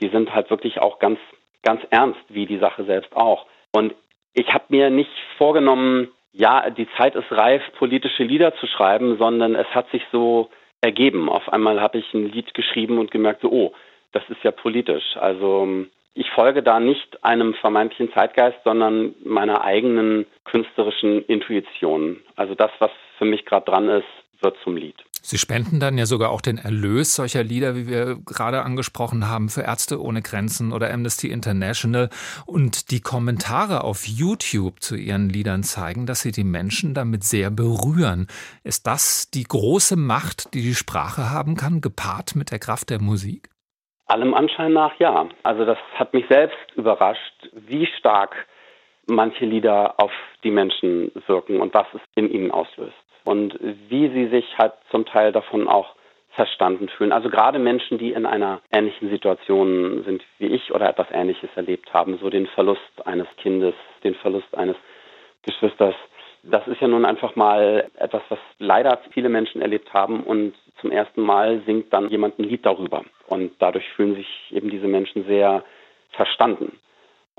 die 0.00 0.08
sind 0.08 0.34
halt 0.34 0.50
wirklich 0.50 0.78
auch 0.80 0.98
ganz, 0.98 1.18
ganz 1.62 1.80
ernst, 1.90 2.20
wie 2.28 2.46
die 2.46 2.58
Sache 2.58 2.84
selbst 2.84 3.14
auch. 3.16 3.46
Und 3.72 3.94
ich 4.34 4.52
habe 4.52 4.64
mir 4.68 4.90
nicht 4.90 5.10
vorgenommen, 5.38 6.08
ja, 6.32 6.70
die 6.70 6.88
Zeit 6.96 7.16
ist 7.16 7.30
reif, 7.30 7.62
politische 7.78 8.22
Lieder 8.22 8.54
zu 8.56 8.66
schreiben, 8.66 9.18
sondern 9.18 9.54
es 9.54 9.66
hat 9.68 9.90
sich 9.90 10.02
so 10.12 10.50
ergeben. 10.80 11.28
Auf 11.28 11.52
einmal 11.52 11.80
habe 11.80 11.98
ich 11.98 12.14
ein 12.14 12.30
Lied 12.30 12.54
geschrieben 12.54 12.98
und 12.98 13.10
gemerkt, 13.10 13.42
so, 13.42 13.50
oh, 13.50 13.72
das 14.12 14.22
ist 14.28 14.42
ja 14.42 14.50
politisch. 14.50 15.16
Also 15.16 15.86
ich 16.14 16.30
folge 16.30 16.62
da 16.62 16.80
nicht 16.80 17.22
einem 17.24 17.54
vermeintlichen 17.54 18.12
Zeitgeist, 18.12 18.58
sondern 18.64 19.14
meiner 19.24 19.62
eigenen 19.62 20.26
künstlerischen 20.44 21.24
Intuition. 21.26 22.20
Also 22.36 22.54
das, 22.54 22.70
was 22.78 22.90
für 23.18 23.24
mich 23.24 23.44
gerade 23.44 23.66
dran 23.66 23.88
ist, 23.88 24.08
wird 24.40 24.56
zum 24.64 24.76
Lied. 24.76 24.96
Sie 25.22 25.38
spenden 25.38 25.80
dann 25.80 25.98
ja 25.98 26.06
sogar 26.06 26.30
auch 26.30 26.40
den 26.40 26.58
Erlös 26.58 27.14
solcher 27.14 27.42
Lieder, 27.42 27.74
wie 27.74 27.86
wir 27.86 28.16
gerade 28.24 28.62
angesprochen 28.62 29.28
haben, 29.28 29.48
für 29.48 29.62
Ärzte 29.62 30.00
ohne 30.00 30.22
Grenzen 30.22 30.72
oder 30.72 30.92
Amnesty 30.92 31.30
International. 31.30 32.08
Und 32.46 32.90
die 32.90 33.00
Kommentare 33.00 33.84
auf 33.84 34.06
YouTube 34.06 34.80
zu 34.80 34.96
Ihren 34.96 35.28
Liedern 35.28 35.62
zeigen, 35.62 36.06
dass 36.06 36.22
Sie 36.22 36.32
die 36.32 36.44
Menschen 36.44 36.94
damit 36.94 37.24
sehr 37.24 37.50
berühren. 37.50 38.26
Ist 38.64 38.86
das 38.86 39.30
die 39.30 39.44
große 39.44 39.96
Macht, 39.96 40.54
die 40.54 40.62
die 40.62 40.74
Sprache 40.74 41.30
haben 41.30 41.56
kann, 41.56 41.80
gepaart 41.80 42.34
mit 42.34 42.50
der 42.50 42.58
Kraft 42.58 42.90
der 42.90 43.00
Musik? 43.00 43.50
Allem 44.06 44.34
Anschein 44.34 44.72
nach 44.72 44.98
ja. 44.98 45.28
Also 45.42 45.64
das 45.64 45.78
hat 45.94 46.12
mich 46.14 46.24
selbst 46.28 46.56
überrascht, 46.74 47.48
wie 47.52 47.86
stark 47.98 48.34
manche 49.06 49.44
Lieder 49.44 50.00
auf 50.00 50.12
die 50.42 50.50
Menschen 50.50 51.12
wirken 51.26 51.60
und 51.60 51.74
was 51.74 51.86
es 51.94 52.00
in 52.16 52.30
ihnen 52.30 52.50
auslöst 52.50 52.96
und 53.24 53.58
wie 53.60 54.08
sie 54.08 54.28
sich 54.28 54.58
halt 54.58 54.72
zum 54.90 55.04
Teil 55.06 55.32
davon 55.32 55.68
auch 55.68 55.94
verstanden 56.32 56.88
fühlen. 56.88 57.12
Also 57.12 57.28
gerade 57.28 57.58
Menschen, 57.58 57.98
die 57.98 58.12
in 58.12 58.24
einer 58.24 58.60
ähnlichen 58.70 59.10
Situation 59.10 60.04
sind 60.04 60.22
wie 60.38 60.46
ich 60.46 60.72
oder 60.72 60.88
etwas 60.88 61.08
Ähnliches 61.10 61.50
erlebt 61.56 61.92
haben, 61.92 62.18
so 62.18 62.30
den 62.30 62.46
Verlust 62.46 62.80
eines 63.04 63.26
Kindes, 63.36 63.74
den 64.04 64.14
Verlust 64.14 64.56
eines 64.56 64.76
Geschwisters. 65.42 65.94
Das 66.42 66.66
ist 66.68 66.80
ja 66.80 66.88
nun 66.88 67.04
einfach 67.04 67.36
mal 67.36 67.90
etwas, 67.96 68.22
was 68.28 68.38
leider 68.58 69.00
viele 69.12 69.28
Menschen 69.28 69.60
erlebt 69.60 69.92
haben 69.92 70.22
und 70.22 70.54
zum 70.80 70.90
ersten 70.90 71.20
Mal 71.20 71.60
singt 71.66 71.92
dann 71.92 72.08
jemand 72.08 72.38
ein 72.38 72.44
Lied 72.44 72.64
darüber. 72.64 73.04
Und 73.26 73.52
dadurch 73.58 73.86
fühlen 73.90 74.14
sich 74.14 74.28
eben 74.50 74.70
diese 74.70 74.86
Menschen 74.86 75.26
sehr 75.26 75.64
verstanden 76.12 76.78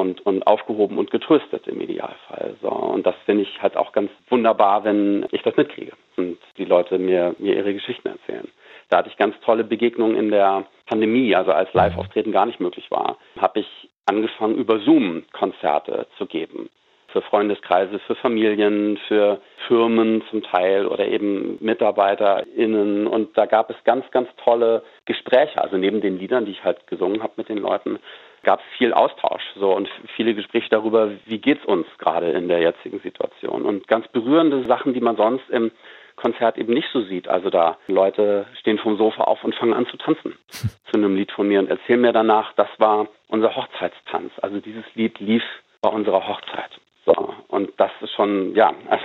und, 0.01 0.25
und 0.25 0.45
aufgehoben 0.45 0.97
und 0.97 1.11
getröstet 1.11 1.67
im 1.67 1.79
Idealfall. 1.79 2.55
So, 2.61 2.69
und 2.69 3.05
das 3.05 3.15
finde 3.25 3.43
ich 3.43 3.61
halt 3.61 3.77
auch 3.77 3.93
ganz 3.93 4.11
wunderbar, 4.29 4.83
wenn 4.83 5.25
ich 5.31 5.41
das 5.43 5.55
mitkriege 5.55 5.93
und 6.17 6.37
die 6.57 6.65
Leute 6.65 6.97
mir, 6.97 7.35
mir 7.37 7.55
ihre 7.55 7.73
Geschichten 7.73 8.07
erzählen. 8.07 8.47
Da 8.89 8.97
hatte 8.97 9.09
ich 9.09 9.17
ganz 9.17 9.35
tolle 9.45 9.63
Begegnungen 9.63 10.17
in 10.17 10.31
der 10.31 10.65
Pandemie, 10.87 11.33
also 11.33 11.51
als 11.53 11.73
Live-Auftreten 11.73 12.33
gar 12.33 12.45
nicht 12.45 12.59
möglich 12.59 12.91
war, 12.91 13.17
habe 13.39 13.61
ich 13.61 13.89
angefangen, 14.05 14.55
über 14.55 14.79
Zoom 14.79 15.23
Konzerte 15.31 16.07
zu 16.17 16.25
geben. 16.25 16.69
Für 17.11 17.21
Freundeskreise, 17.21 17.99
für 17.99 18.15
Familien, 18.15 18.97
für 19.07 19.41
Firmen 19.67 20.23
zum 20.29 20.43
Teil 20.43 20.85
oder 20.85 21.07
eben 21.07 21.57
MitarbeiterInnen. 21.59 23.07
Und 23.07 23.37
da 23.37 23.45
gab 23.45 23.69
es 23.69 23.75
ganz, 23.83 24.09
ganz 24.11 24.29
tolle 24.43 24.83
Gespräche. 25.05 25.61
Also 25.61 25.77
neben 25.77 26.01
den 26.01 26.17
Liedern, 26.17 26.45
die 26.45 26.51
ich 26.51 26.63
halt 26.63 26.87
gesungen 26.87 27.21
habe 27.21 27.33
mit 27.37 27.49
den 27.49 27.57
Leuten, 27.57 27.99
gab 28.43 28.59
es 28.59 28.77
viel 28.77 28.93
Austausch 28.93 29.43
so 29.55 29.75
und 29.75 29.89
viele 30.15 30.33
Gespräche 30.33 30.69
darüber, 30.69 31.11
wie 31.25 31.37
geht's 31.37 31.65
uns 31.65 31.85
gerade 31.97 32.31
in 32.31 32.47
der 32.47 32.59
jetzigen 32.59 32.99
Situation 32.99 33.63
und 33.63 33.87
ganz 33.87 34.07
berührende 34.07 34.63
Sachen, 34.65 34.93
die 34.93 35.01
man 35.01 35.15
sonst 35.15 35.47
im 35.49 35.71
Konzert 36.15 36.57
eben 36.57 36.73
nicht 36.73 36.87
so 36.91 37.01
sieht. 37.01 37.27
Also 37.27 37.49
da 37.49 37.77
Leute 37.87 38.45
stehen 38.59 38.77
vom 38.77 38.97
Sofa 38.97 39.23
auf 39.23 39.43
und 39.43 39.55
fangen 39.55 39.73
an 39.73 39.87
zu 39.87 39.97
tanzen 39.97 40.37
zu 40.49 40.93
einem 40.93 41.15
Lied 41.15 41.31
von 41.31 41.47
mir 41.47 41.59
und 41.59 41.69
erzählen 41.69 42.01
mir 42.01 42.13
danach, 42.13 42.53
das 42.53 42.69
war 42.77 43.07
unser 43.27 43.55
Hochzeitstanz. 43.55 44.31
Also 44.41 44.59
dieses 44.59 44.83
Lied 44.95 45.19
lief 45.19 45.43
bei 45.81 45.89
unserer 45.89 46.27
Hochzeit. 46.27 46.79
So 47.05 47.33
und 47.47 47.71
das 47.77 47.91
ist 48.01 48.11
schon 48.13 48.55
ja 48.55 48.73
also 48.89 49.03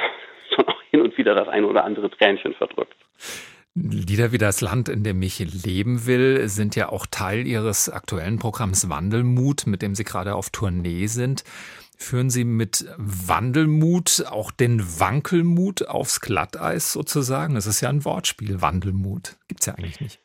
schon 0.55 0.69
auch 0.69 0.83
hin 0.91 1.03
und 1.03 1.17
wieder 1.19 1.35
das 1.35 1.49
eine 1.49 1.67
oder 1.67 1.85
andere 1.85 2.11
Tränchen 2.11 2.55
verdrückt. 2.55 2.97
Lieder 3.75 4.33
wie 4.33 4.39
das 4.39 4.63
Land, 4.63 4.89
in 4.89 5.03
dem 5.03 5.21
ich 5.21 5.39
leben 5.39 6.07
will, 6.07 6.49
sind 6.49 6.77
ja 6.77 6.89
auch 6.89 7.05
Teil 7.05 7.47
Ihres 7.47 7.91
aktuellen 7.91 8.39
Programms 8.39 8.89
Wandelmut, 8.89 9.67
mit 9.67 9.83
dem 9.83 9.95
Sie 9.95 10.05
gerade 10.05 10.35
auf 10.35 10.49
Tournee 10.49 11.09
sind. 11.09 11.45
Führen 11.99 12.31
Sie 12.31 12.45
mit 12.45 12.87
Wandelmut 12.97 14.25
auch 14.31 14.51
den 14.51 14.81
Wankelmut 14.81 15.89
aufs 15.89 16.23
Glatteis 16.23 16.93
sozusagen? 16.93 17.55
Das 17.55 17.67
ist 17.67 17.83
ja 17.83 17.91
ein 17.91 18.07
Wortspiel, 18.07 18.63
Wandelmut. 18.63 19.37
Gibt 19.49 19.61
es 19.61 19.67
ja 19.67 19.75
eigentlich 19.75 20.01
nicht. 20.01 20.21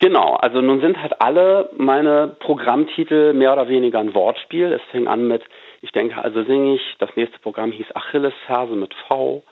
Genau, 0.00 0.34
also 0.34 0.60
nun 0.60 0.80
sind 0.80 1.00
halt 1.00 1.20
alle 1.20 1.70
meine 1.78 2.36
Programmtitel 2.40 3.34
mehr 3.34 3.52
oder 3.52 3.68
weniger 3.68 4.00
ein 4.00 4.14
Wortspiel. 4.14 4.72
Es 4.72 4.82
fing 4.90 5.06
an 5.06 5.28
mit, 5.28 5.44
ich 5.82 5.90
denke, 5.90 6.22
also 6.22 6.44
singe 6.44 6.76
ich, 6.76 6.96
das 6.98 7.10
nächste 7.16 7.38
Programm 7.40 7.72
hieß 7.72 7.94
Achillesferse 7.94 8.74
mit 8.74 8.94
V. 9.08 9.42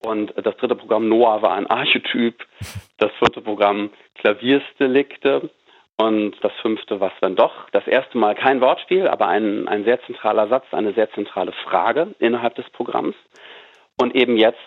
Und 0.00 0.32
das 0.36 0.56
dritte 0.58 0.76
Programm 0.76 1.08
Noah 1.08 1.42
war 1.42 1.54
ein 1.54 1.66
Archetyp. 1.66 2.46
Das 2.98 3.10
vierte 3.18 3.40
Programm 3.40 3.90
Klaviersdelikte. 4.14 5.50
Und 5.96 6.36
das 6.42 6.52
fünfte, 6.62 7.00
was 7.00 7.10
wenn 7.20 7.34
doch? 7.34 7.68
Das 7.72 7.84
erste 7.88 8.18
Mal 8.18 8.36
kein 8.36 8.60
Wortspiel, 8.60 9.08
aber 9.08 9.26
ein, 9.26 9.66
ein 9.66 9.82
sehr 9.82 10.00
zentraler 10.02 10.46
Satz, 10.46 10.64
eine 10.70 10.92
sehr 10.92 11.10
zentrale 11.10 11.50
Frage 11.50 12.14
innerhalb 12.20 12.54
des 12.54 12.70
Programms. 12.70 13.16
Und 14.00 14.14
eben 14.14 14.36
jetzt 14.36 14.58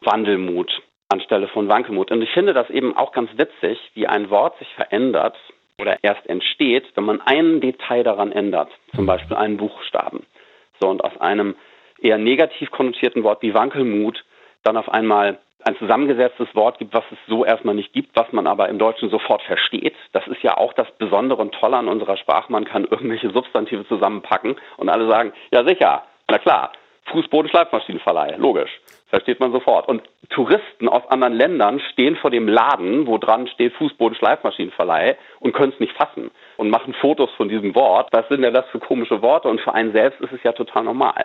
Wandelmut 0.00 0.82
anstelle 1.08 1.46
von 1.48 1.68
Wankelmut. 1.68 2.10
Und 2.10 2.22
ich 2.22 2.30
finde 2.30 2.54
das 2.54 2.70
eben 2.70 2.96
auch 2.96 3.12
ganz 3.12 3.30
witzig, 3.36 3.78
wie 3.94 4.08
ein 4.08 4.30
Wort 4.30 4.58
sich 4.58 4.74
verändert 4.74 5.36
oder 5.78 6.02
erst 6.02 6.26
entsteht, 6.28 6.90
wenn 6.94 7.04
man 7.04 7.20
ein 7.20 7.60
Detail 7.60 8.02
daran 8.02 8.32
ändert, 8.32 8.70
zum 8.94 9.06
Beispiel 9.06 9.36
einen 9.36 9.56
Buchstaben. 9.58 10.26
So, 10.80 10.88
und 10.88 11.04
aus 11.04 11.20
einem 11.20 11.54
eher 12.00 12.18
negativ 12.18 12.70
konnotierten 12.70 13.22
Wort 13.24 13.42
wie 13.42 13.54
Wankelmut 13.54 14.24
dann 14.62 14.76
auf 14.76 14.88
einmal 14.88 15.38
ein 15.64 15.76
zusammengesetztes 15.76 16.54
Wort 16.54 16.78
gibt, 16.78 16.94
was 16.94 17.04
es 17.10 17.18
so 17.28 17.44
erstmal 17.44 17.74
nicht 17.74 17.92
gibt, 17.92 18.16
was 18.16 18.32
man 18.32 18.46
aber 18.46 18.68
im 18.68 18.78
Deutschen 18.78 19.10
sofort 19.10 19.42
versteht. 19.42 19.94
Das 20.12 20.26
ist 20.26 20.42
ja 20.42 20.56
auch 20.56 20.72
das 20.72 20.90
Besondere 20.92 21.42
und 21.42 21.54
Tolle 21.54 21.76
an 21.76 21.88
unserer 21.88 22.16
Sprache. 22.16 22.50
Man 22.50 22.64
kann 22.64 22.84
irgendwelche 22.84 23.30
Substantive 23.30 23.86
zusammenpacken 23.86 24.56
und 24.78 24.88
alle 24.88 25.06
sagen, 25.08 25.32
ja 25.52 25.66
sicher, 25.66 26.04
na 26.30 26.38
klar, 26.38 26.72
Fußboden-Schleifmaschinenverleih, 27.06 28.36
logisch, 28.36 28.80
versteht 29.08 29.40
man 29.40 29.52
sofort. 29.52 29.88
Und 29.88 30.02
Touristen 30.30 30.88
aus 30.88 31.06
anderen 31.08 31.34
Ländern 31.34 31.80
stehen 31.92 32.16
vor 32.16 32.30
dem 32.30 32.48
Laden, 32.48 33.06
wo 33.06 33.18
dran 33.18 33.48
steht 33.48 33.74
Fußboden-Schleifmaschinenverleih 33.74 35.16
und 35.40 35.52
können 35.52 35.72
es 35.72 35.80
nicht 35.80 35.96
fassen 35.96 36.30
und 36.56 36.70
machen 36.70 36.94
Fotos 36.94 37.30
von 37.36 37.48
diesem 37.48 37.74
Wort. 37.74 38.08
Was 38.12 38.28
sind 38.28 38.42
denn 38.42 38.54
das 38.54 38.68
für 38.68 38.78
komische 38.78 39.22
Worte? 39.22 39.48
Und 39.48 39.60
für 39.60 39.74
einen 39.74 39.92
selbst 39.92 40.20
ist 40.20 40.32
es 40.32 40.42
ja 40.42 40.52
total 40.52 40.84
normal. 40.84 41.24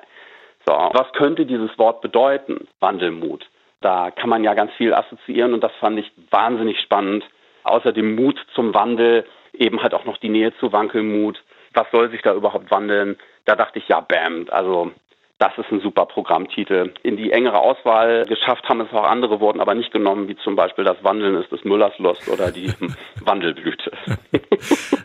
So, 0.65 0.73
was 0.73 1.11
könnte 1.13 1.45
dieses 1.45 1.77
Wort 1.77 2.01
bedeuten? 2.01 2.67
Wandelmut. 2.79 3.45
Da 3.81 4.09
kann 4.09 4.29
man 4.29 4.43
ja 4.43 4.55
ganz 4.55 4.71
viel 4.73 4.93
assoziieren 4.95 5.53
und 5.53 5.63
das 5.63 5.71
fand 5.79 5.99
ich 5.99 6.11
wahnsinnig 6.31 6.79
spannend. 6.79 7.23
Außer 7.63 7.91
dem 7.91 8.15
Mut 8.15 8.43
zum 8.55 8.73
Wandel 8.73 9.25
eben 9.53 9.81
halt 9.83 9.93
auch 9.93 10.05
noch 10.05 10.17
die 10.17 10.29
Nähe 10.29 10.55
zu 10.57 10.71
Wankelmut. 10.71 11.43
Was 11.73 11.85
soll 11.91 12.09
sich 12.09 12.21
da 12.21 12.33
überhaupt 12.33 12.71
wandeln? 12.71 13.17
Da 13.45 13.55
dachte 13.55 13.77
ich, 13.79 13.87
ja, 13.87 13.99
bam, 13.99 14.47
also 14.49 14.91
das 15.37 15.51
ist 15.57 15.69
ein 15.69 15.81
super 15.81 16.05
Programmtitel. 16.05 16.93
In 17.03 17.17
die 17.17 17.31
engere 17.31 17.59
Auswahl 17.59 18.23
geschafft 18.23 18.69
haben 18.69 18.79
es 18.79 18.93
auch 18.93 19.03
andere, 19.03 19.41
wurden 19.41 19.59
aber 19.59 19.75
nicht 19.75 19.91
genommen, 19.91 20.29
wie 20.29 20.37
zum 20.37 20.55
Beispiel 20.55 20.85
das 20.85 20.95
Wandeln 21.03 21.35
ist 21.35 21.51
des 21.51 21.65
Müllers 21.65 21.91
Lust 21.97 22.29
oder 22.29 22.51
die 22.51 22.71
Wandelblüte. 23.25 23.91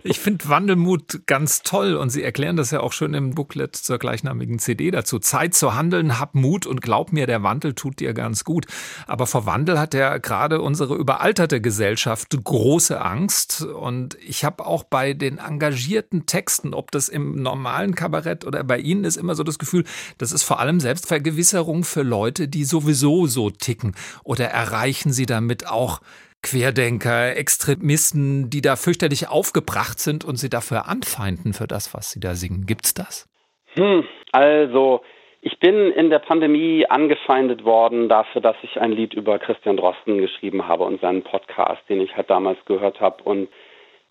Ich 0.04 0.20
finde 0.20 0.48
Wandelmut 0.48 1.26
ganz 1.26 1.62
toll 1.62 1.94
und 1.96 2.10
Sie 2.10 2.22
erklären 2.22 2.56
das 2.56 2.70
ja 2.70 2.80
auch 2.80 2.92
schön 2.92 3.12
im 3.12 3.34
Booklet 3.34 3.74
zur 3.74 3.98
gleichnamigen 3.98 4.58
CD 4.60 4.90
dazu. 4.90 5.18
Zeit 5.18 5.54
zu 5.54 5.74
handeln, 5.74 6.20
hab 6.20 6.34
Mut 6.34 6.64
und 6.64 6.80
glaub 6.80 7.12
mir, 7.12 7.26
der 7.26 7.42
Wandel 7.42 7.74
tut 7.74 7.98
dir 7.98 8.14
ganz 8.14 8.44
gut. 8.44 8.66
Aber 9.08 9.26
vor 9.26 9.46
Wandel 9.46 9.80
hat 9.80 9.94
ja 9.94 10.18
gerade 10.18 10.60
unsere 10.60 10.94
überalterte 10.94 11.60
Gesellschaft 11.60 12.36
große 12.42 13.00
Angst 13.00 13.62
und 13.62 14.16
ich 14.26 14.44
habe 14.44 14.64
auch 14.64 14.84
bei 14.84 15.12
den 15.12 15.38
engagierten 15.38 16.26
Texten, 16.26 16.72
ob 16.72 16.92
das 16.92 17.08
im 17.08 17.42
normalen 17.42 17.94
Kabarett 17.94 18.46
oder 18.46 18.62
bei 18.62 18.78
Ihnen 18.78 19.04
ist, 19.04 19.16
immer 19.16 19.34
so 19.34 19.42
das 19.42 19.58
Gefühl, 19.58 19.84
das 20.20 20.33
ist 20.33 20.44
vor 20.44 20.61
allem 20.61 20.80
Selbstvergewisserung 20.80 21.85
für 21.85 22.02
Leute, 22.02 22.48
die 22.48 22.64
sowieso 22.64 23.26
so 23.26 23.50
ticken. 23.50 23.94
Oder 24.24 24.46
erreichen 24.46 25.12
Sie 25.12 25.26
damit 25.26 25.66
auch 25.66 26.00
Querdenker, 26.42 27.37
Extremisten, 27.37 28.50
die 28.50 28.62
da 28.62 28.76
fürchterlich 28.76 29.28
aufgebracht 29.28 29.98
sind 29.98 30.24
und 30.24 30.37
Sie 30.37 30.48
dafür 30.48 30.88
anfeinden 30.88 31.52
für 31.52 31.66
das, 31.66 31.94
was 31.94 32.11
Sie 32.11 32.20
da 32.20 32.35
singen? 32.35 32.66
Gibt's 32.66 32.94
das? 32.94 33.28
Hm, 33.74 34.04
also 34.33 35.02
ich 35.42 35.59
bin 35.59 35.90
in 35.92 36.11
der 36.11 36.18
Pandemie 36.18 36.85
angefeindet 36.87 37.64
worden 37.64 38.09
dafür, 38.09 38.42
dass 38.42 38.56
ich 38.62 38.78
ein 38.80 38.92
Lied 38.92 39.14
über 39.14 39.38
Christian 39.38 39.76
Drosten 39.76 40.18
geschrieben 40.18 40.68
habe 40.68 40.85
und 40.85 41.00
seinen 41.00 41.22
Podcast, 41.22 41.83
den 41.88 42.00
ich 42.00 42.14
halt 42.14 42.28
damals 42.28 42.62
gehört 42.66 43.00
habe 43.00 43.22
und 43.22 43.48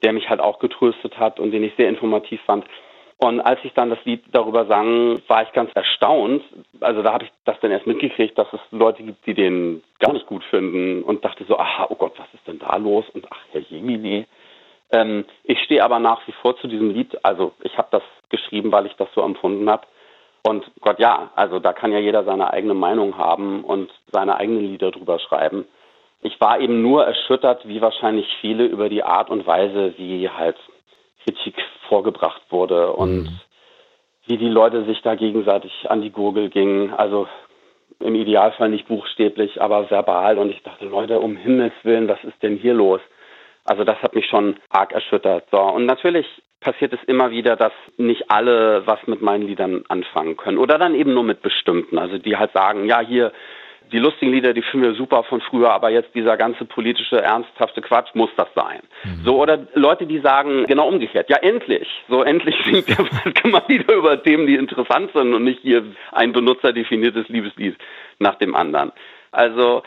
der 0.02 0.13
mich 0.13 0.30
halt 0.30 0.39
auch 0.39 0.60
getröstet 0.60 1.17
hat 1.19 1.39
und 1.39 1.52
den 1.52 1.63
ich 1.63 1.74
sehr 1.76 1.89
informativ 1.89 2.41
fand. 2.45 2.65
Und 3.21 3.41
als 3.41 3.60
ich 3.63 3.73
dann 3.73 3.89
das 3.89 3.99
Lied 4.05 4.23
darüber 4.32 4.65
sang, 4.65 5.21
war 5.27 5.43
ich 5.43 5.51
ganz 5.51 5.69
erstaunt. 5.75 6.41
Also 6.79 7.03
da 7.03 7.12
habe 7.12 7.25
ich 7.25 7.32
das 7.43 7.60
dann 7.60 7.69
erst 7.69 7.86
mitgekriegt, 7.86 8.38
dass 8.38 8.47
es 8.53 8.62
Leute 8.71 9.03
gibt, 9.03 9.25
die 9.25 9.34
den 9.34 9.84
gar 9.99 10.13
nicht 10.13 10.25
gut 10.25 10.41
finden 10.45 11.03
und 11.03 11.25
dachte 11.25 11.43
so, 11.43 11.60
aha, 11.60 11.88
oh 11.89 11.95
Gott, 11.95 12.13
was 12.17 12.34
ist 12.34 12.47
denn 12.47 12.60
da 12.60 12.77
los? 12.77 13.03
Und 13.13 13.27
ach, 13.29 13.39
Herr 13.51 13.60
Jemini. 13.60 14.25
Ähm, 14.91 15.25
ich 15.43 15.62
stehe 15.63 15.84
aber 15.84 15.99
nach 15.99 16.25
wie 16.27 16.32
vor 16.32 16.58
zu 16.60 16.67
diesem 16.67 16.91
Lied. 16.91 17.19
Also 17.25 17.51
ich 17.62 17.77
habe 17.77 17.89
das 17.91 18.03
geschrieben, 18.29 18.71
weil 18.71 18.86
ich 18.86 18.95
das 18.95 19.10
so 19.13 19.21
empfunden 19.21 19.69
habe. 19.69 19.86
Und 20.47 20.71
Gott, 20.79 20.99
ja, 20.99 21.29
also 21.36 21.60
da 21.60 21.73
kann 21.73 21.91
ja 21.91 21.99
jeder 21.99 22.23
seine 22.23 22.53
eigene 22.53 22.73
Meinung 22.73 23.17
haben 23.17 23.65
und 23.65 23.91
seine 24.13 24.38
eigenen 24.38 24.62
Lieder 24.62 24.91
drüber 24.91 25.19
schreiben. 25.19 25.67
Ich 26.21 26.39
war 26.39 26.62
eben 26.62 26.82
nur 26.82 27.05
erschüttert, 27.05 27.67
wie 27.67 27.82
wahrscheinlich 27.82 28.27
viele 28.39 28.65
über 28.65 28.88
die 28.88 29.03
Art 29.03 29.29
und 29.29 29.45
Weise, 29.45 29.93
wie 29.97 30.29
halt 30.29 30.55
Kritik 31.25 31.55
vorgebracht 31.89 32.41
wurde 32.49 32.93
und 32.93 33.23
mhm. 33.23 33.39
wie 34.28 34.38
die 34.38 34.47
Leute 34.47 34.86
sich 34.86 35.02
da 35.02 35.15
gegenseitig 35.15 35.73
an 35.89 36.02
die 36.02 36.12
Gurgel 36.12 36.49
gingen. 36.49 36.93
Also 36.93 37.28
im 37.99 38.15
Idealfall 38.15 38.69
nicht 38.69 38.88
buchstäblich, 38.88 39.62
aber 39.62 39.89
verbal. 39.89 40.38
Und 40.38 40.49
ich 40.49 40.63
dachte, 40.63 40.86
Leute, 40.86 41.19
um 41.19 41.36
Himmels 41.36 41.73
Willen, 41.84 42.08
was 42.08 42.23
ist 42.23 42.41
denn 42.41 42.56
hier 42.56 42.73
los? 42.73 43.02
Also 43.65 43.84
das 43.84 44.02
hat 44.02 44.15
mich 44.15 44.25
schon 44.28 44.56
arg 44.69 44.93
erschüttert. 44.93 45.45
So, 45.52 45.62
und 45.62 45.86
natürlich 45.86 46.25
passiert 46.62 46.93
es 46.93 47.04
immer 47.08 47.32
wieder, 47.32 47.56
dass 47.56 47.73
nicht 47.97 48.32
alle 48.32 48.86
was 48.86 48.99
mit 49.08 49.21
meinen 49.21 49.47
Liedern 49.47 49.84
anfangen 49.89 50.38
können. 50.38 50.58
Oder 50.58 50.78
dann 50.78 50.95
eben 50.95 51.13
nur 51.13 51.23
mit 51.23 51.41
bestimmten. 51.41 51.97
Also 51.97 52.17
die 52.17 52.38
halt 52.38 52.52
sagen, 52.54 52.86
ja, 52.86 52.99
hier, 53.02 53.32
die 53.91 53.99
lustigen 53.99 54.32
Lieder, 54.32 54.54
die 54.54 54.62
finden 54.62 54.86
wir 54.86 54.93
super 54.93 55.23
von 55.23 55.41
früher, 55.41 55.71
aber 55.71 55.89
jetzt 55.89 56.13
dieser 56.13 56.38
ganze 56.38 56.65
politische, 56.65 57.21
ernsthafte 57.21 57.82
Quatsch, 57.82 58.13
muss 58.13 58.30
das 58.38 58.47
sein? 58.56 58.82
Mhm. 59.04 59.23
So, 59.25 59.41
oder 59.41 59.67
Leute, 59.73 60.06
die 60.06 60.19
sagen, 60.19 60.65
genau 60.67 60.88
umgekehrt, 60.88 61.30
ja, 61.30 61.38
endlich, 61.38 61.88
so 62.08 62.23
endlich 62.32 62.56
singt 62.65 62.88
der 62.89 63.52
mal 63.52 63.63
wieder 63.67 63.93
über 63.93 64.21
Themen, 64.21 64.47
die 64.47 64.56
interessant 64.56 65.12
sind 65.13 65.34
und 65.34 65.43
nicht 65.43 65.62
hier 65.62 65.84
ein 66.12 66.32
benutzerdefiniertes 66.32 67.28
Liebeslied 67.30 67.78
nach 68.19 68.36
dem 68.36 68.56
anderen. 68.56 68.91
Also, 69.32 69.84